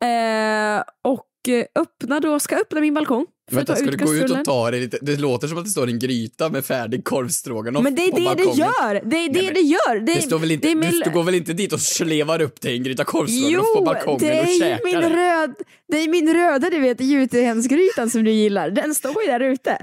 [0.00, 1.33] Eh, och eh,
[1.74, 3.26] öppna då, ska öppna min balkong.
[3.48, 4.98] För Vänta, ska du gå ut och ta det lite?
[5.02, 8.34] Det låter som att det står en gryta med färdig korvstroganoff Men det är det
[8.34, 8.94] det gör!
[9.10, 10.00] Det är det Nej, det gör!
[10.00, 12.42] Det, Det står väl inte, det är min, du, går väl inte dit och slevar
[12.42, 15.16] upp dig en gryta korvstroganoff på balkongen det och är, käkar min det?
[15.16, 15.54] röd,
[15.88, 18.70] det är min röda du vet, jutehensgrytan som du gillar.
[18.70, 19.78] Den står ju där ute.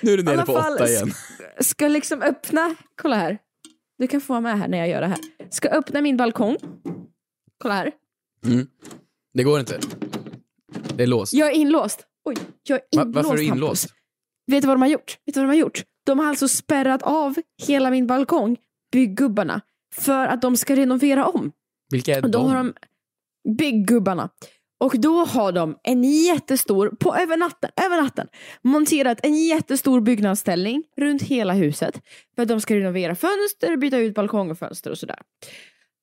[0.00, 1.12] Nu är du I nere på fall, åtta igen.
[1.60, 3.38] Ska liksom öppna, kolla här.
[3.98, 5.18] Du kan få vara med här när jag gör det här.
[5.50, 6.56] Ska öppna min balkong.
[7.58, 7.92] Kolla här.
[8.44, 8.66] Mm.
[9.34, 9.80] Det går inte.
[10.96, 11.32] Det är låst.
[11.32, 12.06] Jag är inlåst.
[12.24, 12.36] Oj,
[12.68, 13.62] jag är Va, inlåst varför är du Hampus.
[13.64, 13.88] inlåst?
[14.46, 15.18] Vet du vad de har gjort?
[15.26, 15.82] Vet du vad de har gjort?
[16.06, 17.34] De har alltså spärrat av
[17.66, 18.56] hela min balkong,
[18.92, 19.60] bygggubbarna,
[19.94, 21.52] för att de ska renovera om.
[21.90, 22.46] Vilka är då de?
[22.48, 22.74] har de
[23.58, 24.28] bygggubbarna.
[24.84, 28.26] Och då har de en jättestor, på över natten, över natten,
[28.62, 32.00] monterat en jättestor byggnadsställning runt hela huset.
[32.34, 35.18] För att de ska renovera fönster, byta ut balkong och fönster och sådär.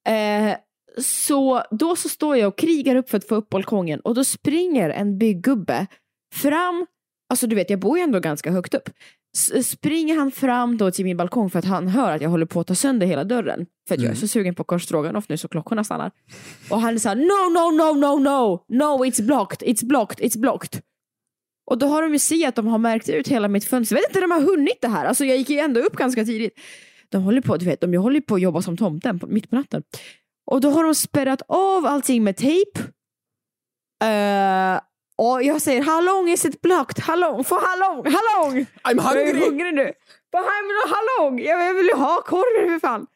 [0.07, 0.55] Eh,
[1.01, 4.23] så då så står jag och krigar upp för att få upp balkongen och då
[4.23, 5.87] springer en bygggubbe
[6.35, 6.85] fram,
[7.29, 8.89] alltså du vet jag bor ju ändå ganska högt upp.
[9.37, 12.45] S- springer han fram då till min balkong för att han hör att jag håller
[12.45, 13.65] på att ta sönder hela dörren.
[13.87, 14.15] För att jag är Mm.
[14.21, 16.11] så sugen på korv stroganoff nu så klockorna stannar.
[16.69, 20.81] Och han sa no, no, no, no, no, no, it's blocked, it's blocked, it's blocked.
[21.71, 23.95] Och då har de ju sett att de har märkt ut hela mitt fönster.
[23.95, 25.05] Jag vet inte de har hunnit det här.
[25.05, 26.59] Alltså jag gick ju ändå upp ganska tidigt.
[27.09, 29.55] De håller på, du vet, de håller på att jobba som tomten på, mitt på
[29.55, 29.83] natten.
[30.51, 32.79] Och då har de spärrat av allting med tejp.
[34.03, 34.79] Eh,
[35.17, 37.03] och jag säger how long is it blocked?
[37.03, 37.43] How long?
[37.43, 38.05] For how long?
[38.13, 38.65] How long?
[38.83, 39.45] I'm Jag är hungry!
[39.45, 39.85] hungrig nu.
[40.31, 41.39] But I'm how long?
[41.39, 43.07] Jag jag vill ju ha korven för fan.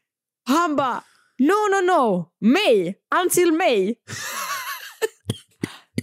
[0.47, 1.03] Han bara
[1.39, 3.95] no no no, May, until May.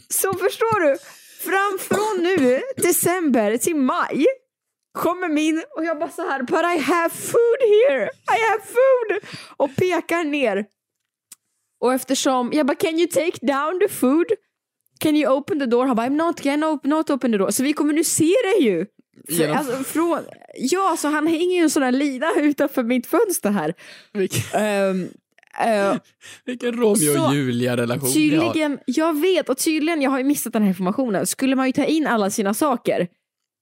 [0.09, 0.97] Så förstår du,
[1.45, 4.27] fram från nu, december till maj
[4.99, 9.21] kommer min och jag bara så här, but I have food here, I have food
[9.57, 10.67] och pekar ner.
[11.85, 14.27] Och eftersom, jag bara can you take down the food?
[14.99, 15.87] Can you open the door?
[15.87, 17.51] Han bara I'm not, can op- not open the door.
[17.51, 18.87] Så vi kommunicerar ju.
[19.37, 20.19] För, alltså, från,
[20.59, 23.75] ja, så han hänger ju en sån här lina utanför mitt fönster här.
[24.13, 25.09] Vilken, Ehm,
[25.67, 25.97] eh,
[26.45, 28.13] vilken Romeo och Julia-relation.
[28.13, 31.73] Tydligen, jag vet och tydligen, jag har ju missat den här informationen, skulle man ju
[31.73, 33.09] ta in alla sina saker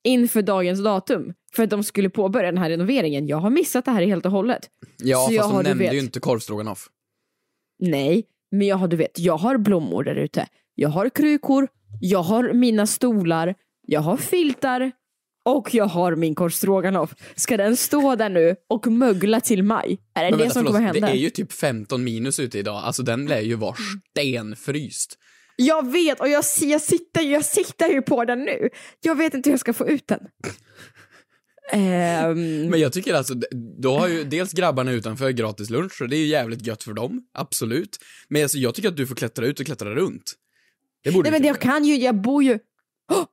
[0.05, 3.27] inför dagens datum för att de skulle påbörja den här renoveringen.
[3.27, 4.69] Jag har missat det här helt och hållet.
[4.97, 6.89] Ja, Så jag fast har, de nämnde vet- ju inte korvstroganoff.
[7.83, 10.47] Nej, men jag har, du vet, jag har blommor där ute.
[10.75, 11.68] Jag har krukor,
[12.01, 13.55] jag har mina stolar,
[13.87, 14.92] jag har filtar,
[15.45, 17.14] och jag har min korv stroganoff.
[17.37, 19.99] Ska den stå där nu och mögla till maj?
[20.14, 21.07] Är det Men det vänta, som kommer förlåt, hända?
[21.07, 23.75] Det är ju typ 15 minus ute idag, alltså den lär ju vara
[24.11, 25.18] stenfryst.
[25.57, 28.68] Jag vet och jag, jag, sitter, jag sitter ju på den nu.
[29.01, 30.21] Jag vet inte hur jag ska få ut den.
[31.70, 33.35] Ehm, Men jag tycker alltså,
[33.79, 36.92] då har ju dels grabbarna utanför gratis lunch, och det är ju jävligt gött för
[36.92, 37.98] dem, absolut.
[38.29, 40.33] Men alltså jag tycker att du får klättra ut och klättra runt.
[41.05, 42.59] Det borde nej men jag kan ju, jag bor ju...
[43.12, 43.25] Åh!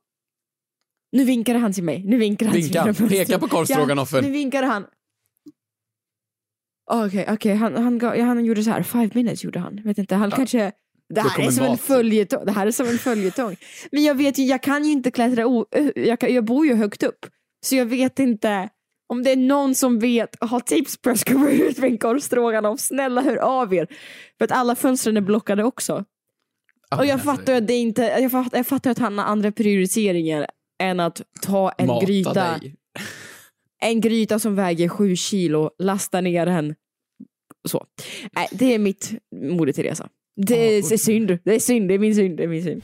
[1.11, 2.03] Nu vinkade han till mig.
[2.05, 2.93] Nu vinkade han Vinka.
[2.93, 3.25] till mig.
[3.25, 4.23] Peka på korvstroganoffen.
[4.23, 4.85] Ja, nu vinkade han.
[6.91, 9.81] Okej, okej, han, han, gav- ja, han gjorde så här, five minutes gjorde han.
[9.83, 10.71] Vet inte, han kanske...
[11.13, 13.55] Det här, är som en följetong, det här är som en följetong.
[13.91, 15.65] Men jag vet ju, jag kan ju inte klättra, o,
[15.95, 17.25] jag, kan, jag bor ju högt upp.
[17.61, 18.69] Så jag vet inte
[19.07, 21.79] om det är någon som vet och har tips på hur jag ska gå ut
[21.79, 22.79] en korvstroganoff.
[22.79, 23.87] Snälla hör av er.
[24.37, 26.05] För att alla fönstren är blockade också.
[26.97, 29.51] Och jag fattar ju att det inte, jag fattar, jag fattar att han har andra
[29.51, 30.47] prioriteringar
[30.83, 32.33] än att ta en Mata gryta.
[32.33, 32.75] dig.
[33.81, 36.75] En gryta som väger sju kilo, lasta ner den.
[37.67, 37.85] Så.
[38.51, 40.09] Det är mitt Moder Teresa.
[40.35, 42.83] Det är, synd, det är synd, det är min synd, det är min synd.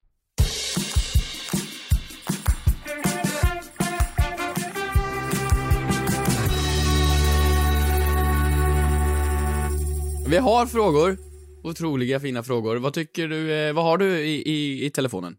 [10.31, 11.17] Vi har frågor.
[11.63, 12.75] Otroliga fina frågor.
[12.75, 15.37] Vad tycker du, eh, vad har du i, i, i telefonen?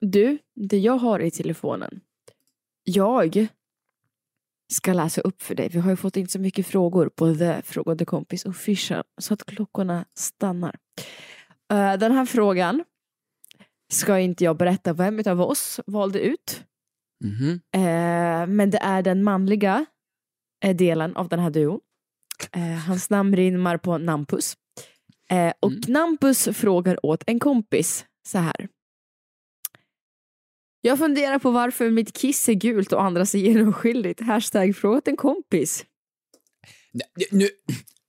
[0.00, 2.00] Du, det jag har i telefonen.
[2.84, 3.46] Jag
[4.72, 5.68] ska läsa upp för dig.
[5.68, 9.46] Vi har ju fått in så mycket frågor på The Frågade Kompis official så att
[9.46, 10.76] klockorna stannar.
[11.72, 12.84] Eh, den här frågan
[13.92, 16.64] ska inte jag berätta vem av oss valde ut.
[17.24, 17.60] Mhm.
[17.74, 19.86] Eh, men det är den manliga
[20.74, 21.80] delen av den här duon.
[22.52, 24.56] Eh, hans namn rimmar på Nampus.
[25.30, 28.68] Eh, och Nampus frågar åt en kompis så här.
[30.80, 34.20] Jag funderar på varför mitt kiss är gult och andras är genomskinligt.
[34.20, 35.84] Hashtag fråga åt en kompis.
[36.92, 37.48] Nej, Nu,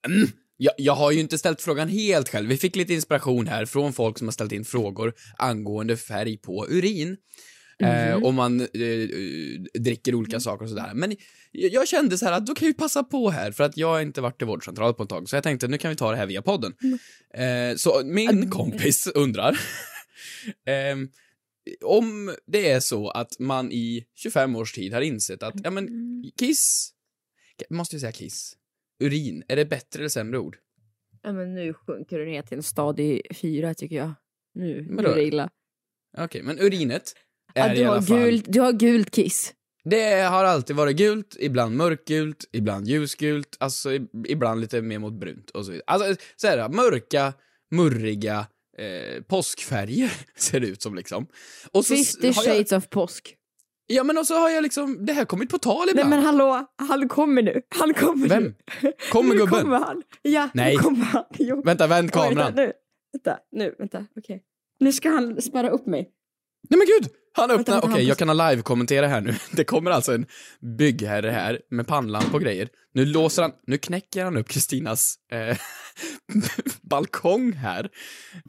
[0.08, 2.50] mm, jag, jag har ju inte ställt frågan helt själv.
[2.50, 6.68] Vi fick lite inspiration här från folk som har ställt in frågor angående färg på
[6.70, 7.18] urin.
[7.84, 8.24] Eh, Mhm.
[8.24, 10.92] om man eh, eh, dricker olika saker och sådär.
[10.94, 11.16] Men
[11.52, 14.02] jag, kände så här att då kan vi passa på här, för att jag har
[14.02, 16.18] inte varit i vårdcentral på ett tag, så jag tänkte nu kan vi ta det
[16.18, 16.74] här via podden.
[17.34, 19.60] Eh, så min kompis undrar,
[20.66, 21.10] ehm,
[21.84, 25.90] om det är så att man i 25 års tid har insett att, ja men,
[26.40, 26.92] kiss,
[27.70, 28.54] måste jag säga kiss,
[29.00, 30.58] urin, är det bättre eller sämre ord?
[31.24, 34.14] Ja, men nu sjunker du ner till en stadig fyra tycker jag.
[34.54, 35.50] Nu, nu är det illa.
[36.18, 37.14] Okej, men urinet
[37.56, 38.18] är Ja, i du, alla har fall...
[38.20, 39.54] gult, du har gult kiss.
[39.84, 43.89] Det har alltid varit gult, ibland mörkgult, ibland ljusgult, alltså
[44.28, 45.84] ibland lite mer mot brunt och så vidare.
[45.88, 47.34] Alltså så här, mörka,
[47.72, 51.28] murriga eh, påskfärger ser det ut som liksom.
[51.72, 53.36] Och så s- 50 har jag- shades of påsk.
[53.88, 56.10] Ja men och så har jag liksom, det här kommit på tal Nej ibland.
[56.10, 57.62] men hallå, han kommer nu.
[57.80, 58.44] Han kommer Vem?
[58.44, 58.54] nu.
[59.12, 59.62] Kommer nu gubben?
[59.62, 60.04] kommer han.
[60.22, 60.76] Ja, Nej.
[60.76, 61.24] nu kommer han.
[61.39, 61.62] Jo.
[61.65, 62.36] Vänta, vänd Oj, kameran.
[62.38, 62.72] Vänta, nu.
[63.13, 64.44] Vänta, nu, vänta, okej.
[64.80, 66.10] Nu ska han spärra upp mig.
[66.69, 67.12] Nej men gud!
[67.34, 69.36] Han öppnar, okej han- jag kan ha live-kommentera här nu.
[69.51, 70.25] Det kommer alltså en
[70.78, 72.69] byggherre här med pannlampa och grejer.
[72.93, 75.58] Nu låser han, nu knäcker han upp Kristinas eh,
[76.82, 77.89] balkong här.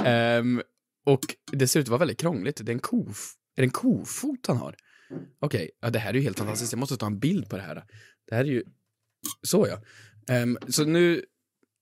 [0.05, 0.63] Ehm,
[1.07, 1.21] och
[1.53, 2.61] det ser ut att vara väldigt krångligt.
[2.67, 4.77] Det är en kof, är det en kofot han har?
[5.41, 6.73] Okej, ja det här är ju helt fantastiskt.
[6.73, 7.85] Jag måste ta en bild på det här.
[8.29, 8.65] Det här är ju,
[9.43, 9.83] så ja.
[10.35, 11.25] Ehm, så nu,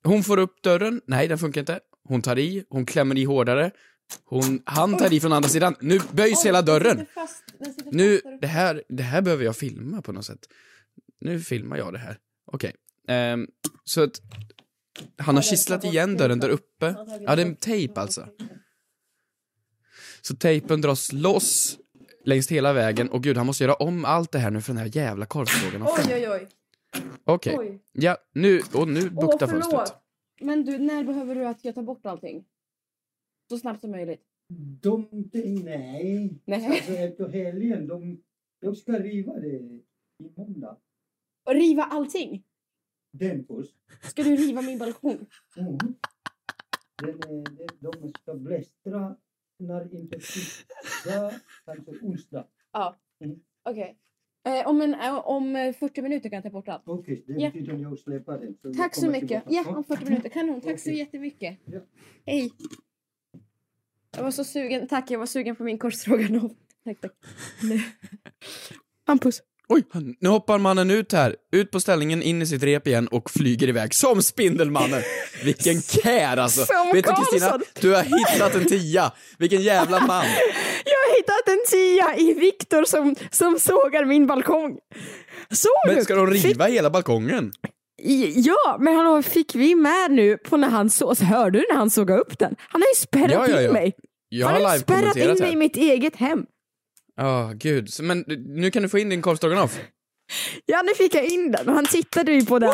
[0.05, 1.81] hon får upp dörren, nej den funkar inte.
[2.09, 3.71] Hon tar i, hon klämmer i hårdare.
[4.25, 5.75] Hon, han tar i från andra sidan.
[5.81, 7.07] Nu böjs hela dörren.
[7.91, 10.49] Nu, det här, det här behöver jag filma på något sätt.
[11.21, 12.19] Nu filmar jag det här.
[12.53, 12.75] Okej.
[13.09, 13.47] Ehm,
[13.85, 14.21] så att
[15.19, 16.95] han har kisslat igen dörren där uppe.
[17.21, 18.29] Ja, det är en tejp alltså.
[20.23, 21.79] Så tejpen dras loss
[22.25, 24.83] längs hela vägen och gud, han måste göra om allt det här nu för den
[24.83, 25.83] här jävla korvsågen.
[25.83, 26.49] Oj, oj, oj.
[27.25, 27.57] Okej.
[27.59, 27.83] Oj.
[27.93, 29.95] Ja, nu, och nu buktar fönstret.
[30.41, 32.45] Men du, när behöver du att jag tar bort allting?
[33.49, 34.23] Så snabbt som möjligt.
[34.83, 36.41] De, de, nej.
[36.45, 36.67] Nej.
[36.67, 38.23] Alltså efter helgen, de,
[38.61, 39.83] jag ska riva det i
[40.37, 40.77] måndag.
[41.47, 42.45] Och riva allting?
[43.13, 43.75] Den först.
[44.03, 45.27] Ska du riva min balkong?
[45.57, 45.79] Mm.
[47.03, 49.17] Den, den, de ska blästra
[49.59, 52.47] när inte tisdag, kanske onsdag.
[52.73, 52.97] Ja.
[53.25, 53.41] Mm.
[53.63, 53.99] Okej.
[54.47, 56.83] Eh, om, en, eh, om eh, 40 minuter kan jag ta bort allt.
[56.87, 57.51] Okej, det Ja.
[57.51, 58.57] betyder att jag släpper den.
[58.63, 59.29] jag Tack så mycket.
[59.29, 59.51] tillbaka.
[59.71, 60.29] Ja, om 40 minuter.
[60.29, 60.61] Kanon.
[60.61, 60.99] Tack så Okej.
[60.99, 61.59] jättemycket.
[61.65, 61.81] Ja.
[62.27, 62.51] Hej.
[64.17, 64.89] Jag var så sugen.
[64.89, 66.53] Tack, jag var sugen på min korvstroganoff.
[66.85, 67.13] Tack, tack.
[67.63, 67.81] Nu.
[69.07, 69.41] Hampus.
[69.69, 69.83] Oj,
[70.21, 73.69] nu hoppar mannen ut här, ut på ställningen, in i sitt rep igen och flyger
[73.69, 75.03] iväg som Spindelmannen.
[75.45, 76.65] Vilken care alltså.
[76.67, 77.63] Som Vet du Kristina, Karlsson.
[77.81, 79.13] du har hittat en tia.
[79.39, 80.25] Vilken jävla man.
[80.85, 84.79] Jag har hittat en tia i Viktor som, som sågar min balkong.
[85.51, 85.95] Såg du?
[85.95, 87.53] Men ska de Fick- riva hela balkongen?
[88.05, 91.77] I- Ja, men hallå, fick vi med nu på när han såg, hörde du när
[91.77, 92.55] han såg upp den?
[92.59, 93.67] Han har ju spärrat Ja, ja, ja.
[93.67, 93.93] in mig.
[94.29, 95.57] Jag han har har spärrat in mig i här.
[95.57, 96.47] mitt eget hem.
[97.17, 97.93] Ja, gud.
[97.93, 99.81] Så, Men nu kan du få in din korvstroganoff.
[100.67, 102.71] Ja, nu fick jag in den och han tittade ju på den.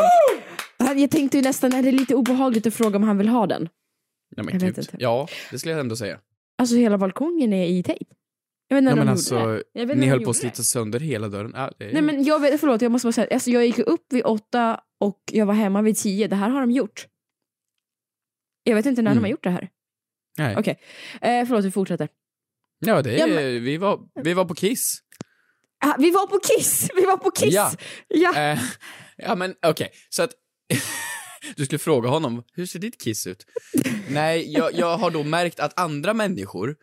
[0.79, 3.47] Han- Jag tänkte ju nästan, är det lite obehagligt att fråga om han vill ha
[3.47, 3.69] den?
[4.37, 4.89] Ja, men Jag gud.
[4.99, 6.19] Ja, det skulle jag ändå säga.
[6.59, 8.05] Alltså hela balkongen är i tejp.
[8.73, 9.87] Jag vet inte Ja, när men de alltså, gjorde det.
[9.95, 11.53] Ni de höll på att slita sönder hela dörren.
[11.55, 11.93] Ja, det.
[11.93, 14.81] Nej men jag vet, förlåt jag måste bara säga, alltså jag gick upp vid åtta
[15.01, 16.27] och jag var hemma vid tio.
[16.29, 17.07] Det här har de gjort.
[18.65, 19.25] Jag vet inte när de Mm.
[19.25, 19.69] har gjort det här.
[20.39, 20.57] Nej.
[20.59, 20.81] Okej,
[21.21, 22.09] eh, förlåt vi fortsätter.
[22.79, 24.99] Ja, det är, Ja, men- vi, var, vi var på Kiss.
[25.85, 26.91] Ah, vi var på Kiss!
[26.97, 27.55] Vi var på Kiss!
[27.55, 27.73] Ja.
[28.09, 28.37] Ja.
[28.53, 28.59] Eh,
[29.17, 29.91] ja, men okej.
[30.09, 30.31] Så att...
[31.57, 33.47] du skulle fråga honom, hur ser ditt kiss ut?
[34.09, 36.77] Nej, jag, jag har då märkt att andra människor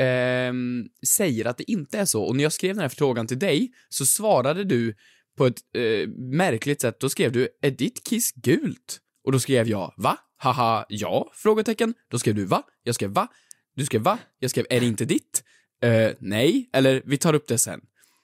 [0.00, 2.22] ehm, säger att det inte är så.
[2.22, 4.94] Och när jag skrev den här frågan till dig så svarade du
[5.38, 7.00] på ett eh, märkligt sätt.
[7.00, 8.98] Då skrev du, är ditt kiss gult?
[9.24, 10.18] Och då skrev jag, va?
[10.36, 11.30] Haha, ja?
[11.34, 11.94] Frågetecken.
[12.10, 12.62] Då skrev du, va?
[12.82, 13.28] Jag skrev, va?
[13.76, 14.18] Du skrev, va?
[14.38, 15.44] Jag skrev, är det inte ditt?
[15.82, 17.80] Eh, nej, eller vi tar upp det sen.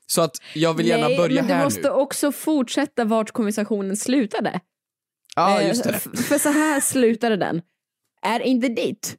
[0.07, 1.89] Så att jag vill gärna Nej, börja men du här måste nu.
[1.89, 4.61] också fortsätta vart konversationen slutade.
[5.37, 5.99] Ja, Eh, just det.
[5.99, 7.63] För så här slutade den.
[8.23, 9.17] Är inte ditt?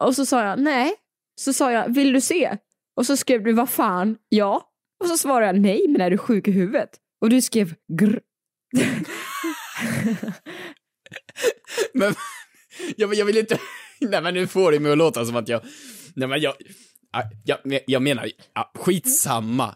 [0.00, 0.92] Och så sa jag nej.
[1.40, 2.56] Så sa jag, vill du se?
[2.96, 4.62] Och så skrev du, vad fan, ja.
[5.00, 6.90] Och så svarade jag, nej, men är du sjuk i huvudet?
[7.20, 8.20] Och du skrev, grr.
[11.94, 12.14] Men,
[12.96, 13.58] jag, jag vill inte...
[14.00, 15.60] Nej men nu får det mig att låta som att jag...
[16.14, 16.54] Nej men jag...
[17.44, 19.74] Jag, jag, jag menar, ja, skitsamma.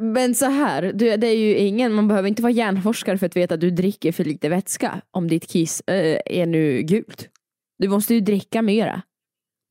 [0.00, 3.36] Men så här, du, det är ju ingen, man behöver inte vara hjärnforskare för att
[3.36, 7.28] veta att du dricker för lite vätska om ditt kiss eh, är nu gult.
[7.78, 9.02] Du måste ju dricka mera.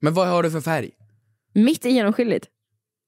[0.01, 0.91] Men vad har du för färg?
[1.55, 2.47] Mitt är genomskinligt.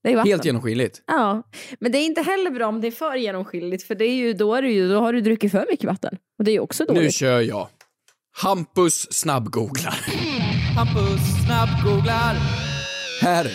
[0.04, 0.32] Det är vatten.
[0.32, 1.02] Helt genomskinligt.
[1.08, 1.44] Ja,
[1.80, 4.34] men det är inte heller bra om det är för genomskinligt för det är ju,
[4.34, 6.18] då, är det ju, då har du druckit för mycket vatten.
[6.38, 7.14] Och det är ju också Nu dåligt.
[7.14, 7.68] kör jag.
[8.38, 9.92] Hampus snabbgooglar.
[10.76, 12.36] Hampus snabbgooglar.
[13.22, 13.52] Här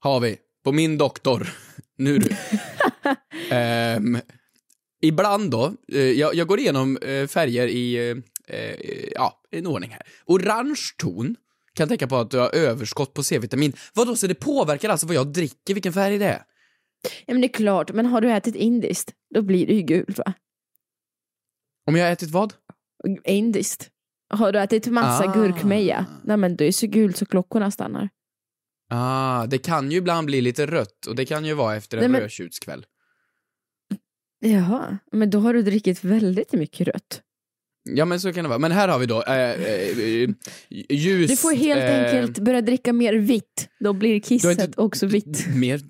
[0.00, 1.48] har vi, på min doktor,
[1.98, 2.30] nu du.
[3.50, 4.18] Ehm,
[5.02, 8.10] ibland då, eh, jag, jag går igenom eh, färger i,
[8.46, 8.74] eh,
[9.14, 10.02] ja, en ordning här.
[10.26, 11.36] Orange ton
[11.80, 13.72] kan tänka på att du har överskott på C-vitamin.
[13.94, 16.42] Vadå, så det påverkar alltså vad jag dricker, vilken färg det är?
[17.26, 20.18] Ja men det är klart, men har du ätit indiskt, då blir det ju gult
[20.18, 20.32] va?
[21.86, 22.54] Om jag har ätit vad?
[23.24, 23.90] Indiskt.
[24.34, 25.34] Har du ätit massa Ah.
[25.34, 28.08] gurkmeja, nej men det är så gult så klockorna stannar.
[28.90, 32.00] Ah, det kan ju ibland bli lite rött och det kan ju vara efter en
[32.02, 32.86] Nej, men- rödtjutskväll.
[34.40, 37.22] Jaha, men då har du druckit väldigt mycket rött.
[37.82, 38.58] Ja men så kan det vara.
[38.58, 40.30] Men här har vi då eh, eh,
[40.90, 41.30] ljus...
[41.30, 45.46] Du får helt eh, enkelt börja dricka mer vitt, då blir kisset inte- också vitt.
[45.54, 45.80] Mer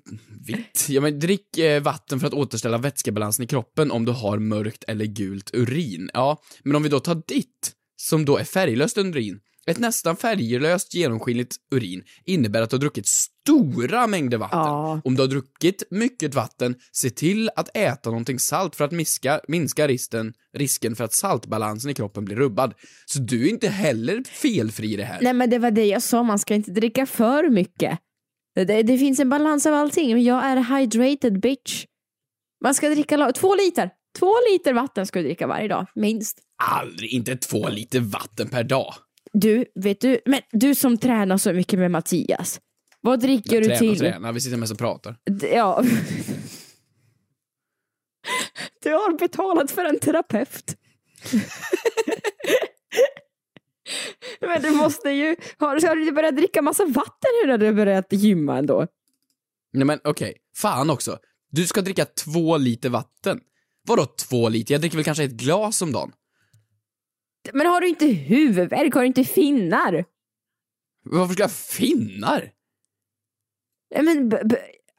[0.47, 0.85] vitt?
[0.89, 4.83] Ja men drick eh, vatten för att återställa vätskebalansen i kroppen om du har mörkt
[4.87, 6.09] eller gult urin.
[6.13, 9.39] Ja, men om vi då tar ditt, som då är färglöst urin.
[9.67, 13.07] Ett nästan färglöst genomskinligt urin innebär att du har druckit
[13.41, 14.59] stora mängder vatten.
[14.59, 15.01] Ja.
[15.03, 19.41] Om du har druckit mycket vatten, se till att äta någonting salt för att minska,
[19.47, 22.73] minska risken, risken för att saltbalansen i kroppen blir rubbad.
[23.05, 25.21] Så du är inte heller felfri i det här.
[25.21, 27.99] Nej men det var det jag sa, man ska inte dricka för mycket.
[28.55, 31.85] Det, det, det finns en balans av allting, men jag är hydrated bitch.
[32.63, 33.89] Man ska dricka två liter.
[34.19, 36.39] Två liter vatten ska du dricka varje dag, minst.
[36.63, 38.93] Aldrig, inte två liter vatten per dag.
[39.33, 42.59] Du, vet du, men du som tränar så mycket med Mattias.
[43.01, 43.97] Vad dricker du träna, till?
[43.97, 45.17] träna, vi sitter mest och pratar.
[45.41, 45.83] Ja.
[48.83, 50.77] Du har betalat för en terapeut.
[54.41, 58.07] Men du måste ju, har, har du börjat dricka massa vatten nu när du börjat
[58.09, 58.87] gymma ändå?
[59.73, 61.19] Nej men okej, fan också.
[61.49, 63.39] Du ska dricka två liter vatten.
[63.87, 64.73] Vadå två liter?
[64.73, 66.11] Jag dricker väl kanske ett glas om dagen?
[67.53, 68.93] Men har du inte huvudvärk?
[68.93, 70.05] Har du inte finnar?
[71.03, 72.51] Varför ska jag ha finnar?
[73.95, 74.31] Men,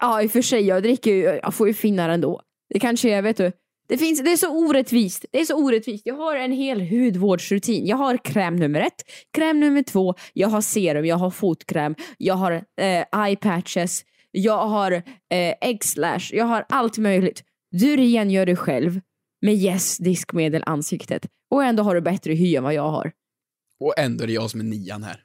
[0.01, 2.43] ja, i och för sig, jag dricker ju, jag får ju finnar ändå.
[2.71, 3.53] Det kanske är, vet du.
[3.89, 5.25] Det, finns, det är så orättvist.
[5.33, 6.07] Det är så orättvist.
[6.07, 7.87] Jag har en hel hudvårdsrutin.
[7.87, 12.35] Jag har kräm nummer ett, kräm nummer två, jag har serum, jag har fotkräm, jag
[12.35, 17.43] har eh, eye patches, jag har eh, äggslash, jag har allt möjligt.
[17.71, 19.01] Du rengör dig själv
[19.41, 23.13] med Yes diskmedel ansiktet och ändå har du bättre hy än vad jag har.
[23.81, 25.25] Och ändå är det jag som är nian här.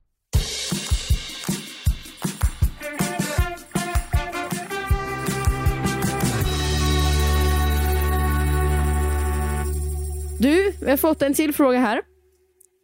[10.41, 12.01] Du, vi har fått en till fråga här.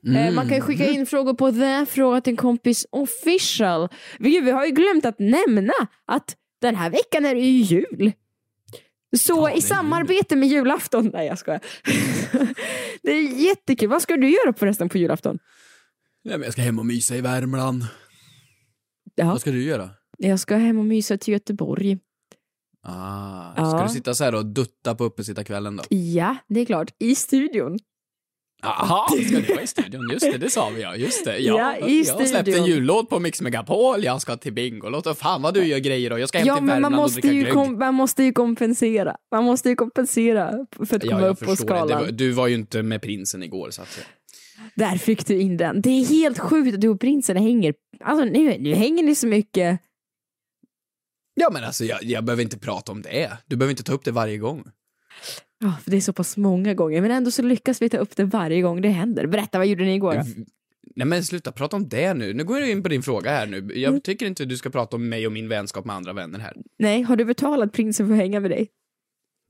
[0.07, 0.35] Mm.
[0.35, 3.89] Man kan skicka in frågor på the fråga till en kompis official.
[4.19, 5.73] Vi, vi har ju glömt att nämna
[6.05, 8.11] att den här veckan är det ju jul.
[9.17, 11.61] Så i samarbete med julafton, nej jag skojar.
[13.01, 13.89] det är jättekul.
[13.89, 15.39] Vad ska du göra förresten på julafton?
[16.23, 17.85] Nej, men jag ska hem och mysa i Värmland.
[19.15, 19.25] Ja.
[19.25, 19.89] Vad ska du göra?
[20.17, 21.97] Jag ska hem och mysa till Göteborg.
[22.87, 23.71] Ah, Ja.
[23.71, 25.83] Ska du sitta så här och dutta på uppesittarkvällen då?
[25.89, 26.91] Ja, det är klart.
[26.99, 27.79] I studion.
[28.61, 30.09] Jaha, ska du vara i studion?
[30.11, 30.95] Just det, det sa vi ja.
[30.95, 31.37] Just det.
[31.37, 35.13] Ja, i jag har släppt en jullåt på Mix Megapol, jag ska till Bingolotto.
[35.13, 36.19] Fan vad du gör grejer då.
[36.19, 37.53] Jag ska hem Ja, till Värmland man och måste, dricka ju glögg.
[37.53, 39.15] kom, man måste ju kompensera.
[39.31, 40.51] Man måste ju kompensera
[40.85, 41.73] för att Ja, komma jag upp på förstår det.
[41.81, 41.87] det.
[41.87, 42.03] skalan.
[42.05, 43.99] var- Du var ju inte med prinsen igår så att.
[44.75, 45.81] Där fick du in den.
[45.81, 47.73] Det är helt sjukt att du och prinsen hänger.
[48.03, 49.79] Alltså nu, nu hänger ni så mycket.
[51.39, 53.37] Ja men alltså jag, jag behöver inte prata om det.
[53.45, 54.63] Du behöver inte ta upp det varje gång.
[55.59, 57.01] Ja, för det är så pass många gånger.
[57.01, 59.27] Men ändå så lyckas vi ta upp det varje gång det händer.
[59.27, 60.23] Berätta, vad gjorde ni igår då?
[60.95, 62.33] Nej men sluta prata om det nu.
[62.33, 63.57] Nu går jag in på din fråga här nu.
[63.57, 63.81] Mm.
[63.81, 66.53] Jag tycker inte du ska prata om mig och min vänskap med andra vänner här.
[66.79, 68.67] Nej, har du betalat prinsen för att hänga med dig?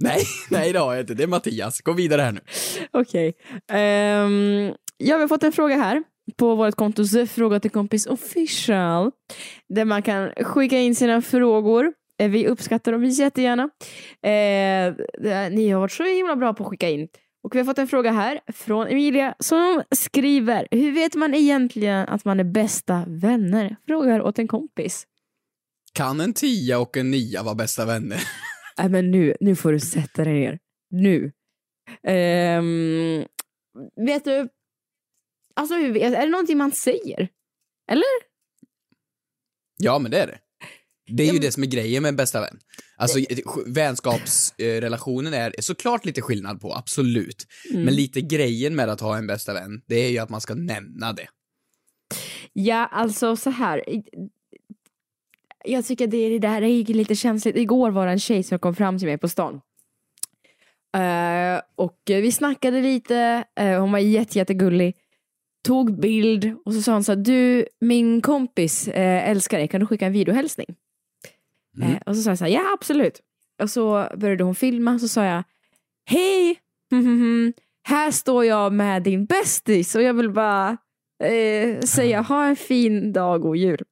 [0.04, 1.14] Nej, nej det har jag inte.
[1.14, 1.82] Det är Mattias.
[1.82, 2.42] Gå vidare här nu.
[2.92, 3.34] Okej.
[3.72, 6.04] Ehm, ja, vi har fått en fråga här
[6.36, 9.12] på vårt konto The Fråga till kompis official.
[9.70, 11.94] Där man kan skicka in sina frågor.
[12.20, 13.64] Eh, Vi uppskattar dem jättegärna.
[14.24, 17.08] Eh, det- ni har varit så himla bra på att skicka in.
[17.44, 22.08] Och vi har fått en fråga här från Emilia som skriver Hur vet man egentligen
[22.08, 23.76] att man är bästa vänner?
[23.88, 25.08] Frågar åt en kompis.
[25.94, 28.20] Kan en tia och en nia vara bästa vänner?
[28.80, 30.60] Nej men nu, nu får du sätta dig ner.
[30.92, 31.32] Nu.
[32.08, 33.26] Ehm,
[34.06, 34.48] vet du,
[35.58, 37.30] alltså är det någonting man säger?
[37.92, 38.28] Eller?
[39.78, 40.40] Ja, men det är det.
[41.08, 42.60] Det är ju det som är grejen med bästa vän.
[42.98, 43.20] Alltså
[43.66, 47.48] vänskapsrelationen är såklart lite skillnad på, absolut.
[47.72, 47.84] Mm.
[47.84, 50.54] Men lite grejen med att ha en bästa vän, det är ju att man ska
[50.54, 51.28] nämna det.
[52.54, 53.84] Ja, alltså så här.
[55.66, 57.56] Jag tycker det, det där är lite känsligt.
[57.56, 59.62] Igår var det en tjej som kom fram till mig på stan.
[60.98, 64.96] Eh, och vi snackade lite, eh, hon var jätte, jättegullig.
[65.68, 69.80] Tog bild och så sa hon så här, du min kompis eh, älskar dig, kan
[69.80, 70.76] du skicka en videohälsning?
[71.78, 71.92] Mm.
[71.92, 73.22] Eh, och så sa jag så här, ja absolut.
[73.62, 75.44] Och så började hon filma, så sa jag,
[76.06, 76.60] hej,
[77.84, 80.78] här står jag med din bästis och jag vill bara
[81.24, 83.84] eh, säga ha en fin dag och jul.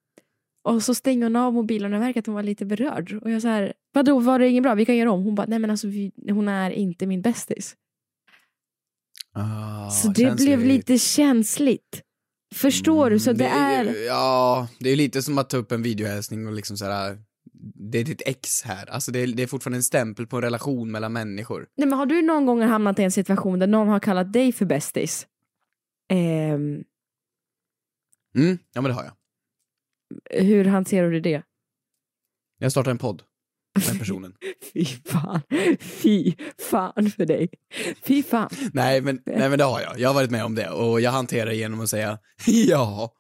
[0.63, 3.19] Och så stänger hon av mobilen och verkar att hon var lite berörd.
[3.21, 4.75] Och jag så här, vadå var det inget bra?
[4.75, 5.23] Vi kan göra om.
[5.23, 7.75] Hon bara, nej men alltså vi, hon är inte min bästis.
[9.35, 12.01] Ah, så det känns blev lite känsligt.
[12.55, 13.19] Förstår du?
[13.19, 13.85] Så det, är...
[13.85, 14.05] är...
[14.05, 17.17] Ja, det är lite som att ta upp en videohälsning och liksom såhär,
[17.91, 18.89] det är ditt ex här.
[18.89, 21.67] Alltså det är, det är fortfarande en stämpel på en relation mellan människor.
[21.77, 24.51] Nej, men har du någon gång hamnat i en situation där någon har kallat dig
[24.51, 25.27] för bästis?
[26.11, 26.83] Ehm,
[28.37, 29.13] Mm, ja men det har jag.
[30.43, 31.43] hur hanterar du det?
[32.59, 33.23] Jag startar en podd
[33.75, 34.33] med personen.
[34.73, 35.41] Fy fan.
[35.79, 36.33] Fy
[36.69, 37.49] fan för dig.
[38.03, 38.49] Fy fan.
[38.73, 39.99] nej, men, nej men det har jag.
[39.99, 42.17] Jag har varit med om det och jag hanterar det genom att säga
[42.47, 43.11] ja.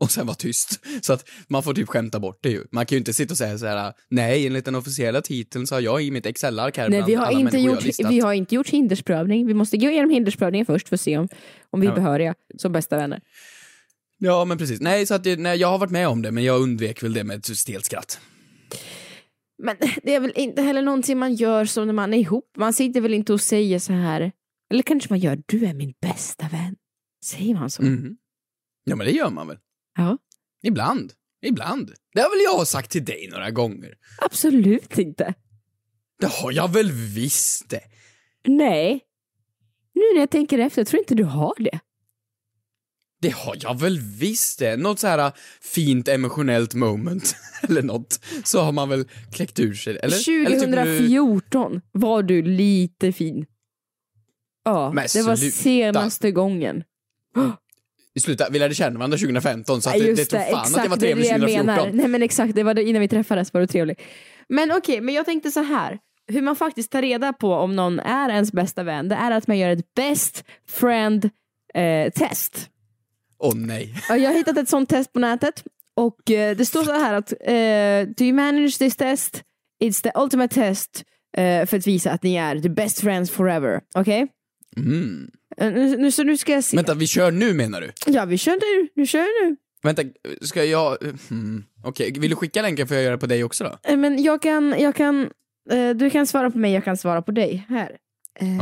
[0.00, 0.80] och sen vara tyst.
[1.02, 2.64] Så att man får typ skämta bort det ju.
[2.72, 5.74] Man kan ju inte sitta och säga så här: nej enligt den officiella titeln så
[5.74, 8.68] har jag i mitt Excel-ark här Nej, vi har, inte gjort, vi har inte gjort
[8.68, 9.46] hindersprövning.
[9.46, 11.28] Vi måste gå igenom hindersprövningen först för att se om,
[11.70, 11.94] om vi är Ja.
[11.94, 13.20] behöriga som bästa vänner.
[14.18, 16.60] Ja men precis, nej så att nej, jag har varit med om det men jag
[16.60, 18.20] undvek väl det med ett stelt skratt.
[19.62, 22.50] Men det är väl inte heller någonting man gör som när man är ihop.
[22.56, 24.32] Man sitter väl inte och säger så här.
[24.70, 26.76] Eller kanske man gör, du är min bästa vän.
[27.24, 27.82] Säger man så?
[27.82, 28.16] Mhm.
[28.84, 29.58] Ja men det gör man väl?
[29.96, 30.18] Ja.
[30.62, 31.12] Ibland.
[31.46, 31.92] Ibland.
[32.14, 33.94] Det har väl jag sagt till dig några gånger?
[34.20, 35.34] Absolut inte.
[36.20, 37.80] Det har jag väl visst det.
[38.46, 39.00] Nej.
[39.94, 41.80] Nu när jag tänker efter, jag tror inte du har det.
[43.22, 44.76] Det har jag väl visst det.
[44.76, 48.20] Något så här äh, fint emotionellt moment eller något.
[48.44, 50.04] Så har man väl kläckt ur sig eller?
[50.04, 53.46] Eller typ 2014 var du lite fin.
[54.64, 55.56] Ja, Men det var sluta.
[55.56, 56.84] senaste gången.
[58.20, 60.96] Sluta, vi lärde känna varandra 2015 så att det, det tog fan att jag var
[60.96, 61.66] det är trevlig det jag 2014.
[61.66, 61.92] menar.
[61.92, 64.00] Nej men exakt, det var det, innan vi träffades var du trevlig.
[64.48, 65.98] Men okej, men jag tänkte så här.
[66.26, 69.46] Hur man faktiskt tar reda på om någon är ens bästa vän, det är att
[69.46, 71.30] man gör ett best friend
[71.74, 72.68] eh, test.
[73.42, 73.94] Åh nej.
[74.08, 75.64] Ja, Jag har hittat ett sånt test på nätet
[75.96, 79.42] och eh, det står så här att eh, Do you manage this test?
[79.84, 81.04] It's the ultimate test
[81.36, 83.80] eh, för att visa att ni är the best friends forever.
[83.94, 84.26] Okej?
[84.76, 85.30] Mm.
[85.56, 86.76] Eh, Nu, så nu ska jag se.
[86.76, 87.92] Vänta, vi kör nu menar du?
[88.06, 88.88] Ja, vi kör nu.
[88.94, 89.56] Nu kör nu.
[89.82, 90.02] Vänta,
[90.40, 90.96] ska jag...
[91.28, 91.64] Hmm.
[91.84, 93.96] Okej, vill du skicka länken för jag göra det på dig också då?
[93.96, 95.30] Men jag kan, jag kan,
[95.94, 97.66] du kan svara på mig, jag kan svara på dig.
[97.68, 97.96] Här.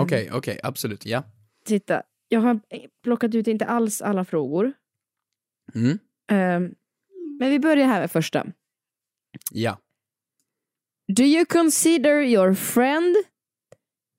[0.00, 1.22] Okej, okej, absolut, ja.
[1.66, 2.02] Titta,
[2.32, 2.60] jag har
[3.02, 4.72] plockat ut inte alls alla frågor.
[5.74, 5.90] Mm.
[6.30, 6.70] Eh,
[7.40, 8.46] men vi börjar här med första.
[9.50, 9.78] Ja.
[11.16, 13.16] Do you consider your friend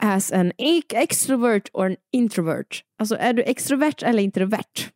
[0.04, 0.52] as an
[0.94, 2.84] extrovert or an introvert?
[2.98, 4.90] Alltså är du extrovert eller introvert?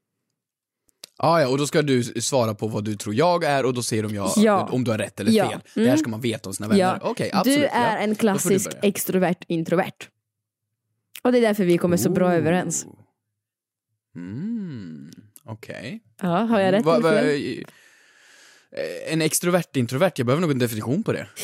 [1.17, 3.83] Ah, ja, och då ska du svara på vad du tror jag är och då
[3.83, 4.69] ser om jag, Ja.
[4.71, 5.49] om du har rätt eller Ja.
[5.49, 5.59] fel.
[5.73, 5.97] Det här Mm.
[5.97, 6.81] ska man veta om sina vänner.
[6.81, 6.99] Ja.
[7.01, 7.59] Okej, absolut.
[7.59, 10.09] du är en klassisk extrovert introvert.
[11.23, 12.85] Och det är därför vi kommer så bra överens.
[14.15, 15.11] Mm,
[15.43, 15.99] okej.
[16.21, 17.63] Ja, har jag rätt Va- va- eh,
[19.13, 21.27] En extrovert introvert, jag behöver nog en definition på det.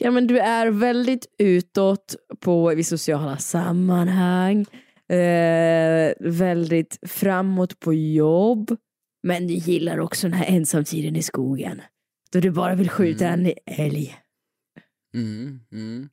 [0.00, 4.60] Ja men du är väldigt utåt på i sociala sammanhang.
[5.08, 8.76] Eh, väldigt framåt på jobb.
[9.22, 11.82] Men du gillar också den här ensamtiden i skogen.
[12.32, 14.16] Då du bara vill skjuta en älg.
[15.14, 16.08] Mm, mm.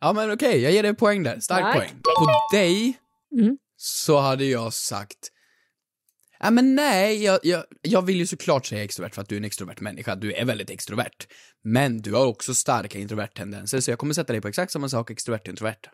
[0.00, 1.40] Ja men okej, jag ger dig en poäng där.
[1.40, 1.76] Stark Tack.
[1.76, 1.90] poäng.
[2.02, 2.98] På dig
[3.38, 3.58] Mm.
[3.76, 5.28] så hade jag sagt
[6.40, 9.38] Ja men nej, jag, jag, jag vill ju såklart säga extrovert för att du är
[9.38, 11.26] en extrovert människa, du är väldigt extrovert.
[11.64, 15.10] Men du har också starka introvert-tendenser, så jag kommer sätta dig på exakt samma sak,
[15.10, 15.90] extrovert introvert.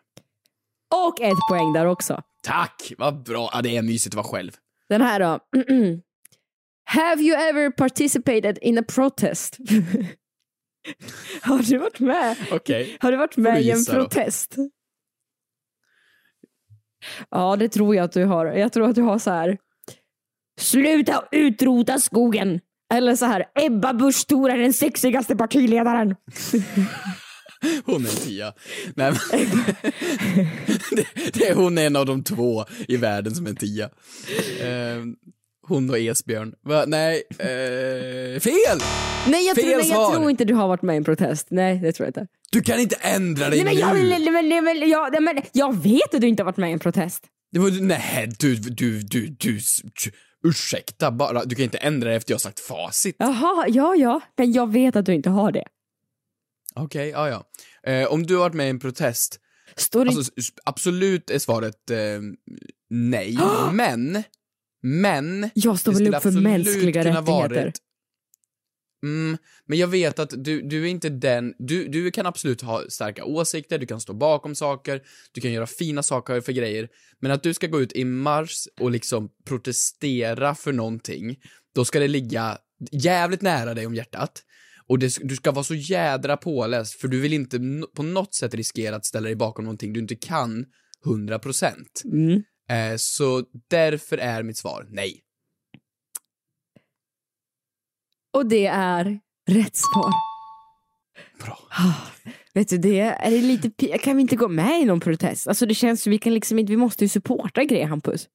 [1.07, 2.21] Och ett poäng där också.
[2.43, 3.49] Tack, vad bra.
[3.53, 4.51] Ja, det är mysigt att vara själv.
[4.89, 5.39] Den här då.
[6.85, 9.57] Have you ever participated in a protest?
[11.41, 12.37] Har du varit med?
[12.51, 12.97] Okej.
[12.99, 13.99] Har du varit med i en gissa då?
[13.99, 14.55] protest?
[17.29, 18.45] Ja, det tror jag att du har.
[18.45, 19.57] Jag tror att du har så här.
[20.59, 22.59] Sluta utrota skogen!
[22.93, 26.15] Eller så här, Ebba Busch Thor är den sexigaste partiledaren.
[27.85, 28.53] Hon är en tia.
[28.95, 29.39] Nej, men...
[30.91, 33.89] det, det hon är en av de två i världen som är en tia.
[34.61, 35.03] Eh,
[35.67, 36.53] hon och Esbjörn.
[36.63, 36.83] Va?
[36.87, 38.79] Nej, eh, fel!
[39.27, 41.47] Nej, jag, tror, Fel nej, jag tror inte du har varit med i en protest.
[41.49, 42.27] Nej, det tror jag inte.
[42.51, 44.09] Du kan inte ändra dig Nej, men, jag, nu!
[44.09, 46.73] nej, men, nej, men, jag, men, jag vet att du inte har varit med i
[46.73, 47.23] en protest.
[47.51, 49.59] Det var, nej, du, du, du, du,
[50.47, 53.15] ursäkta bara, du kan inte ändra dig efter jag sagt facit.
[53.19, 54.21] Jaha, ja, ja.
[54.37, 55.65] Men jag vet att du inte har det.
[56.75, 57.43] Okej, ja, ja.
[57.91, 59.39] Eh, om du har varit med i en protest,
[59.75, 60.11] Står det...
[60.11, 60.31] alltså,
[60.63, 61.97] absolut är svaret eh,
[62.89, 63.37] nej,
[63.71, 64.23] men,
[64.83, 65.49] men...
[65.53, 67.21] Jag står det väl upp för mänskliga rättigheter.
[67.31, 67.81] varit-
[69.05, 72.81] Mm, men jag vet att du, du är inte den, du, du kan absolut ha
[72.89, 75.01] starka åsikter, du kan stå bakom saker,
[75.31, 76.89] du kan göra fina saker för grejer,
[77.19, 81.35] men att du ska gå ut i mars och liksom protestera för någonting,
[81.75, 82.57] då ska det ligga
[82.91, 84.43] jävligt nära dig om hjärtat.
[84.87, 88.35] Och det, du ska vara så jädra påläst, för du vill inte no- på något
[88.35, 90.65] sätt riskera att ställa dig bakom någonting du inte kan
[91.05, 91.73] 100%.
[92.05, 92.43] Mm.
[92.69, 95.24] Eh, så därför är mitt svar nej.
[98.35, 100.11] Och det är rätt svar.
[101.45, 101.59] Bra.
[102.53, 105.47] Vet du, det är det lite Kan vi inte gå med i någon protest?
[105.47, 108.29] Alltså det känns som vi kan liksom inte, vi måste ju supporta grejer Hampus.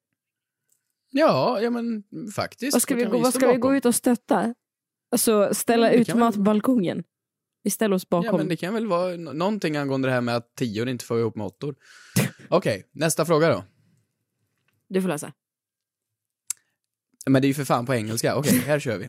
[1.11, 2.03] Ja, ja men
[2.35, 2.73] faktiskt.
[2.73, 4.55] Vad ska, vi, gå, vad stå ska vi gå ut och stötta?
[5.13, 7.05] Alltså ställa det ut vi- mat på balkongen.
[7.63, 8.27] Vi ställer oss bakom.
[8.27, 11.05] Ja, men det kan väl vara nå- någonting angående det här med att tior inte
[11.05, 11.75] får ihop med åttor.
[12.49, 13.65] Okej, nästa fråga då.
[14.89, 15.33] Du får läsa.
[17.27, 18.37] Men det är ju för fan på engelska.
[18.37, 19.09] Okej, här kör vi.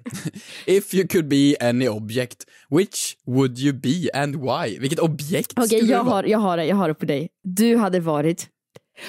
[0.77, 4.79] If you could be any object, which would you be and why?
[4.79, 6.15] Vilket objekt Okej, skulle jag du vara?
[6.15, 7.29] har, jag har det, jag har det på dig.
[7.43, 8.47] Du hade varit,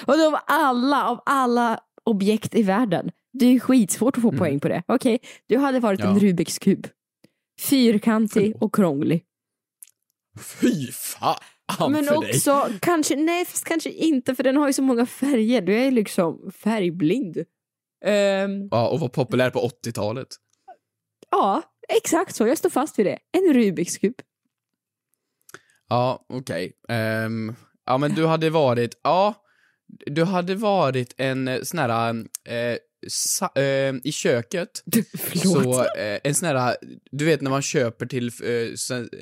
[0.05, 4.67] och av alla, av alla objekt i världen, det är skitsvårt att få poäng på
[4.67, 4.83] det.
[4.87, 6.17] Okej, du hade varit en Mm.
[6.17, 6.29] Ja.
[6.29, 6.87] Rubiks kub.
[7.61, 9.23] Fyrkantig och krånglig.
[10.61, 12.29] Fy fan Men för dig.
[12.29, 15.61] också, kanske, nej kanske inte för den har ju så många färger.
[15.61, 17.37] Du är liksom färgblind.
[18.05, 20.27] Ehm, Ja, och var populär på 80-talet.
[21.31, 22.47] ja, exakt så.
[22.47, 23.19] Jag står fast vid det.
[23.31, 24.15] En Rubiks kub.
[25.89, 26.73] Ja, okej.
[26.89, 29.33] Ehm, ja, men du hade varit, ja,
[30.05, 32.13] du hade varit en eh, sån här,
[32.45, 32.77] eh,
[33.07, 34.83] sa, eh, i köket,
[35.35, 36.77] så eh, en sån här,
[37.11, 38.69] du vet när man köper till eh,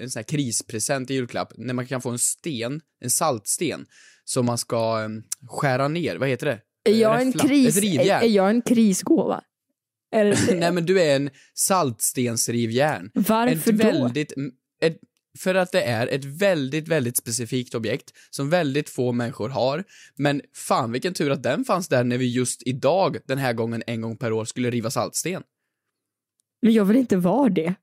[0.02, 3.86] en sån här krispresent i julklapp, när man kan få en sten, en saltsten,
[4.24, 5.10] som man ska eh,
[5.50, 6.60] skära ner, vad heter det?
[6.84, 9.44] Är jag, en kris, är, är jag en krisgåva?
[10.54, 13.12] Nej men du är en saltstensrivjärn.
[13.14, 13.84] Varför ett då?
[13.84, 14.34] Väldigt,
[14.82, 14.98] ett,
[15.40, 19.84] för att det är ett väldigt, väldigt specifikt objekt som väldigt få människor har.
[20.16, 23.84] Men fan vilken tur att den fanns där när vi just idag, den här gången
[23.88, 25.44] en gång per år, skulle riva saltsten.
[26.62, 27.74] Men jag vill inte vara det.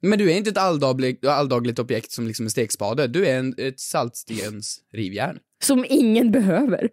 [0.00, 3.06] Men du är inte ett alldagligt, alldagligt objekt som liksom en stekspade.
[3.06, 5.38] Du är en, ett saltstensrivjärn.
[5.62, 6.88] Som ingen behöver.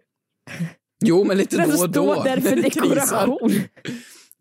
[1.04, 2.14] Jo, men lite Den då och då.
[2.14, 3.62] står där för dekoration.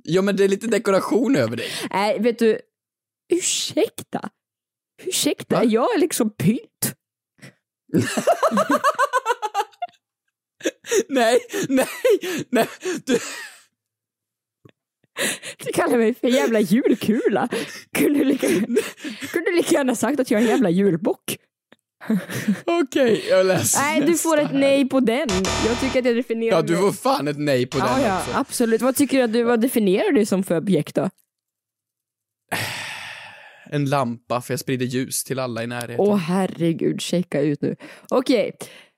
[0.03, 1.67] Ja, men det är lite dekoration över dig.
[1.91, 2.59] Nej, vet du,
[3.33, 4.29] ursäkta.
[5.03, 6.95] Ursäkta, jag är liksom pynt.
[11.09, 11.39] nej,
[11.69, 11.87] nej,
[12.49, 12.67] nej.
[13.05, 13.19] Du...
[15.65, 17.49] Du kallar mig för jävla julkula.
[17.97, 18.47] Kunde lika,
[19.31, 21.37] kunde lika gärna sagt att jag är en jävla julbock.
[22.65, 25.29] Okej, jag läser Nej, du får ett nej på den.
[25.67, 28.31] Jag tycker att jag definierar Ja, du får fan ett nej på den ja, också.
[28.37, 28.81] absolut.
[28.81, 31.09] Vad tycker du att du, vad definierar du som för objekt då?
[33.69, 35.95] En lampa, för jag sprider ljus till alla i närheten.
[35.99, 37.75] Åh herregud, checka ut nu.
[38.09, 38.51] Okej,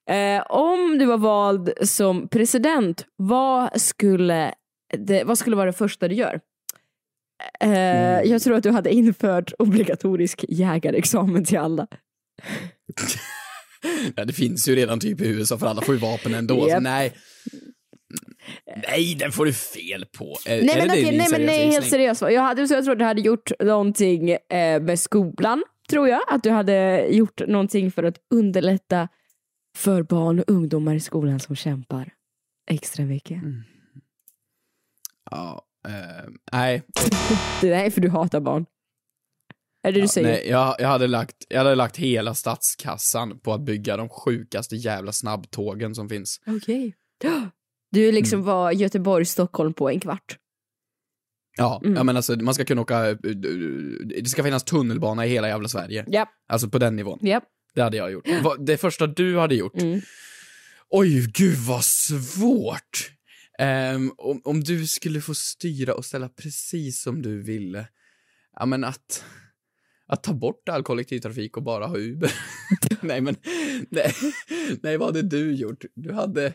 [0.09, 4.53] eh, om du var vald som president, vad skulle,
[4.97, 6.39] det, vad skulle vara det första du gör?
[7.59, 8.29] Eh, Mm.
[8.29, 11.87] Jag tror att du hade infört obligatorisk jägarexamen till alla.
[14.15, 16.61] Ja, det finns ju redan typ i USA för alla får ju vapen ändå.
[16.61, 16.83] Så Japp.
[16.83, 17.13] nej.
[18.87, 20.37] Nej, den får du fel på.
[20.45, 22.21] Är, Nej är men det okej, nej men nej helt seriöst.
[22.21, 26.21] Jag, hade, så jag att du hade gjort någonting eh, med skolan, tror jag.
[26.27, 29.07] Att du hade gjort någonting för att underlätta
[29.75, 32.13] för barn och ungdomar i skolan som kämpar
[32.71, 33.43] extra mycket.
[33.43, 33.63] Mm.
[35.31, 36.83] Ja, eh, nej.
[37.61, 38.65] Det är för du hatar barn.
[39.87, 40.27] Är det du säger?
[40.27, 44.75] nej jag, jag, hade lagt, jag hade lagt hela statskassan på att bygga de sjukaste
[44.75, 46.41] jävla snabbtågen som finns.
[46.47, 46.95] Okej.
[47.91, 48.45] Du liksom Mm.
[48.45, 50.37] var Göteborg-Stockholm på en kvart.
[51.57, 51.95] Ja, Mm.
[51.97, 53.15] ja men alltså man ska kunna åka, eh,
[54.21, 56.05] det ska finnas tunnelbana i hela jävla Sverige.
[56.07, 56.29] Japp.
[56.47, 57.19] Alltså på den nivån.
[57.21, 57.43] Japp.
[57.75, 58.25] Det hade jag gjort.
[58.59, 59.81] Det första du hade gjort?
[59.81, 60.01] Mm.
[60.89, 63.11] Oj, gud vad svårt!
[63.59, 67.87] Ehm, om, om du skulle få styra och ställa precis som du ville,
[68.59, 69.23] ja men att,
[70.07, 72.31] att ta bort all kollektivtrafik och bara ha Uber.
[73.01, 73.35] nej men,
[73.89, 74.13] nej,
[74.81, 75.85] nej vad hade du gjort?
[75.93, 76.53] Du hade,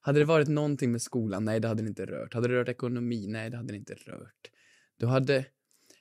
[0.00, 1.44] hade det varit någonting med skolan?
[1.44, 2.34] Nej, det hade det inte rört.
[2.34, 3.26] Hade det rört ekonomi?
[3.28, 4.50] Nej, det hade det inte rört.
[4.98, 5.44] Du hade,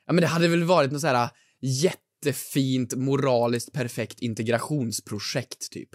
[0.06, 5.90] ja men det hade väl varit något så här äh, jättefint, moraliskt perfekt integrationsprojekt typ.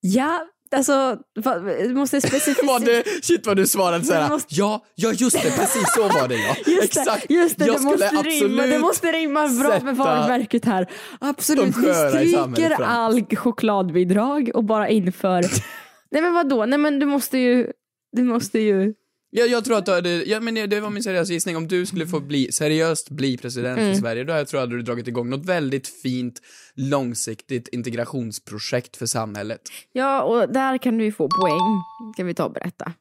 [0.00, 3.02] Ja, alltså, va- du måste specificera.
[3.22, 6.56] Shit vad du svarade såhär, måste- ja, ja just det, precis så var det ja.
[6.66, 7.30] Just det, Exakt.
[7.30, 10.86] just det, jag det måste, rimma, det måste rimma bra med varumärket här.
[11.20, 15.40] Absolut, vi stryker all chokladbidrag och bara inför...
[16.10, 17.72] Nej men vadå, nej men du måste ju,
[18.12, 18.94] du måste ju...
[19.38, 21.86] Jag, jag tror att du hade, ja, men det var min seriösa gissning, om du
[21.86, 23.92] skulle få bli, seriöst bli president Mm.
[23.94, 26.42] för Sverige, då jag tror jag hade du dragit igång något väldigt fint,
[26.74, 29.60] långsiktigt integrationsprojekt för samhället.
[29.92, 31.82] Ja, och där kan du ju få poäng.
[32.14, 32.92] Ska vi ta och berätta.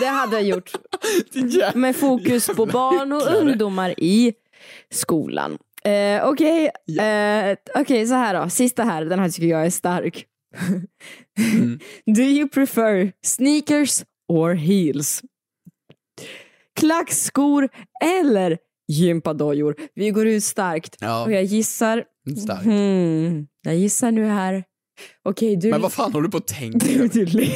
[0.00, 0.70] Det hade jag gjort.
[1.74, 4.32] Med fokus på barn och ungdomar i
[4.90, 5.58] skolan.
[5.84, 6.70] Eh, Okej,
[7.00, 8.50] eh, okej, så här då.
[8.50, 10.24] Sista här, den här tycker jag är stark.
[12.06, 15.22] Do you prefer sneakers or heels?
[16.80, 17.68] Klackskor
[18.04, 18.58] eller
[18.88, 19.76] gympadojor?
[19.94, 20.96] Vi går ut starkt.
[21.00, 21.24] Ja.
[21.24, 22.04] Och jag gissar...
[22.42, 22.64] Starkt.
[22.64, 24.64] Hmm, jag gissar nu här.
[25.24, 25.70] Okej, du...
[25.70, 26.86] Men vad fan håller du på att tänka?
[27.12, 27.50] Du, du,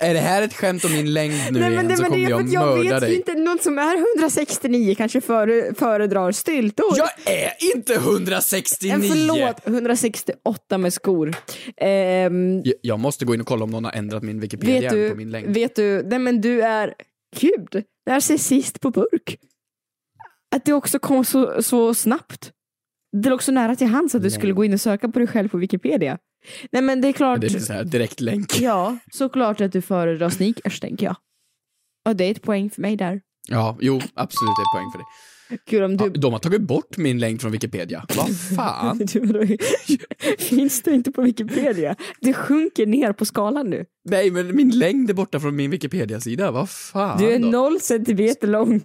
[0.00, 2.30] Är det här ett skämt om min längd nu Nej, igen det, så det kommer
[2.30, 3.16] jag jag mörda vet dig.
[3.16, 6.94] inte, någon som är 169 kanske före, föredrar styltor.
[6.96, 8.92] Jag är inte 169!
[8.92, 11.34] Eh, Förlåt, 168 med skor.
[11.76, 14.90] Ehm, Jag, jag måste gå in och kolla om någon har ändrat min Wikipedia vet
[14.90, 15.54] du, på min längd.
[15.54, 16.94] vet du, nej men du är,
[17.40, 19.36] gud, det här ser sist på burk.
[20.56, 22.52] Att det också kom så, så snabbt.
[23.22, 25.28] Det låg så nära till hands att du skulle gå in och söka på dig
[25.28, 26.18] själv på Wikipedia.
[26.72, 27.40] Nej men det är klart.
[27.40, 28.60] Det är så här direkt länk.
[28.60, 31.16] Ja, såklart att du föredrar sneakers tänker jag.
[32.08, 33.20] Och det är ett poäng för mig där.
[33.48, 35.06] Ja, jo, absolut det är ett poäng för dig.
[35.66, 36.04] Kul om du...
[36.04, 38.06] Ja, de har tagit bort min längd från Wikipedia.
[38.16, 38.98] Vad fan?
[39.12, 39.56] Du?
[40.38, 41.96] Finns det inte på Wikipedia?
[42.20, 43.84] Det sjunker ner på skalan nu.
[44.04, 46.50] Nej, men min längd är borta från min Wikipedia-sida.
[46.50, 47.46] Vad fan Du är då?
[47.48, 48.80] noll centimeter lång.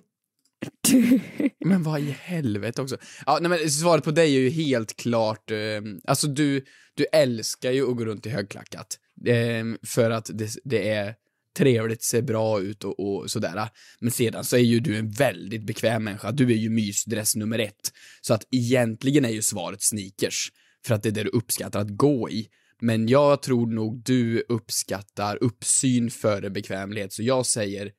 [1.66, 2.97] Men vad i helvete också.
[3.26, 5.57] Ja, nej, men svaret på dig är ju helt klart, eh,
[6.05, 8.99] alltså du, du älskar ju att gå runt i högklackat.
[9.26, 11.16] Eh, för att det, det är
[11.57, 13.70] trevligt, ser bra ut och, och sådär.
[13.99, 16.32] Men sedan så är ju du en väldigt bekväm människa.
[16.32, 17.91] Du är ju mysdress nummer ett.
[18.22, 20.51] Så att egentligen är ju svaret sneakers.
[20.86, 22.47] För att det är det du uppskattar att gå i.
[22.82, 27.91] Men jag tror nog du uppskattar uppsyn före bekvämlighet, så jag säger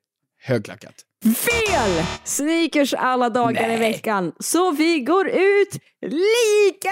[0.42, 0.94] högklackat.
[1.36, 2.04] Fel!
[2.24, 4.32] Sneakers alla dagar i veckan.
[4.40, 6.88] Så vi går ut lika!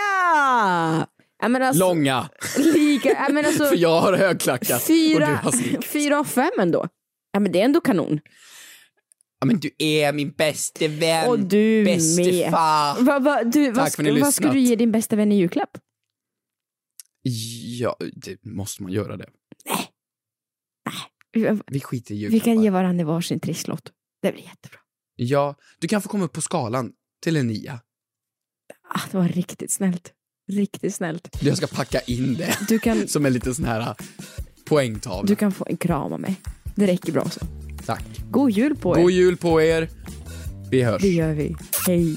[1.43, 2.31] Jag menar, alltså, Långa!
[2.59, 5.87] Lika, jag menar, alltså, För jag har högklackat och du fyra, har sneakers.
[5.87, 6.89] fyra av fem ändå.
[7.33, 8.21] Ja men det är ändå kanon.
[9.41, 11.29] Ja men du är min bäste vän.
[11.29, 12.51] Och du bäste med.
[12.51, 13.03] far.
[13.05, 15.33] Va, va, du, vad, Tack för att ni vad ska du ge din bästa vän
[15.33, 15.79] i julklapp?
[17.81, 19.27] Ja, det måste man göra det.
[21.67, 22.45] Vi skiter i Vi julklappar.
[22.45, 23.93] kan ge varandra varsin trisslott.
[24.23, 24.79] Det blir jättebra.
[25.17, 27.81] Ja, du kan få komma upp på skalan till en nia.
[28.95, 30.13] Ah, det var riktigt snällt.
[30.53, 31.29] Riktigt snällt.
[31.43, 33.95] Jag ska packa in det Du kan, som en liten sån här äh,
[34.65, 35.27] poängtavla.
[35.29, 36.41] du kan få en kram av mig.
[36.77, 37.41] Det räcker bra så.
[37.87, 38.05] Tack.
[38.31, 39.03] God jul på er.
[39.03, 39.89] God jul på er.
[40.71, 41.03] Vi hörs.
[41.03, 41.57] Det gör vi.
[41.87, 42.17] Hej.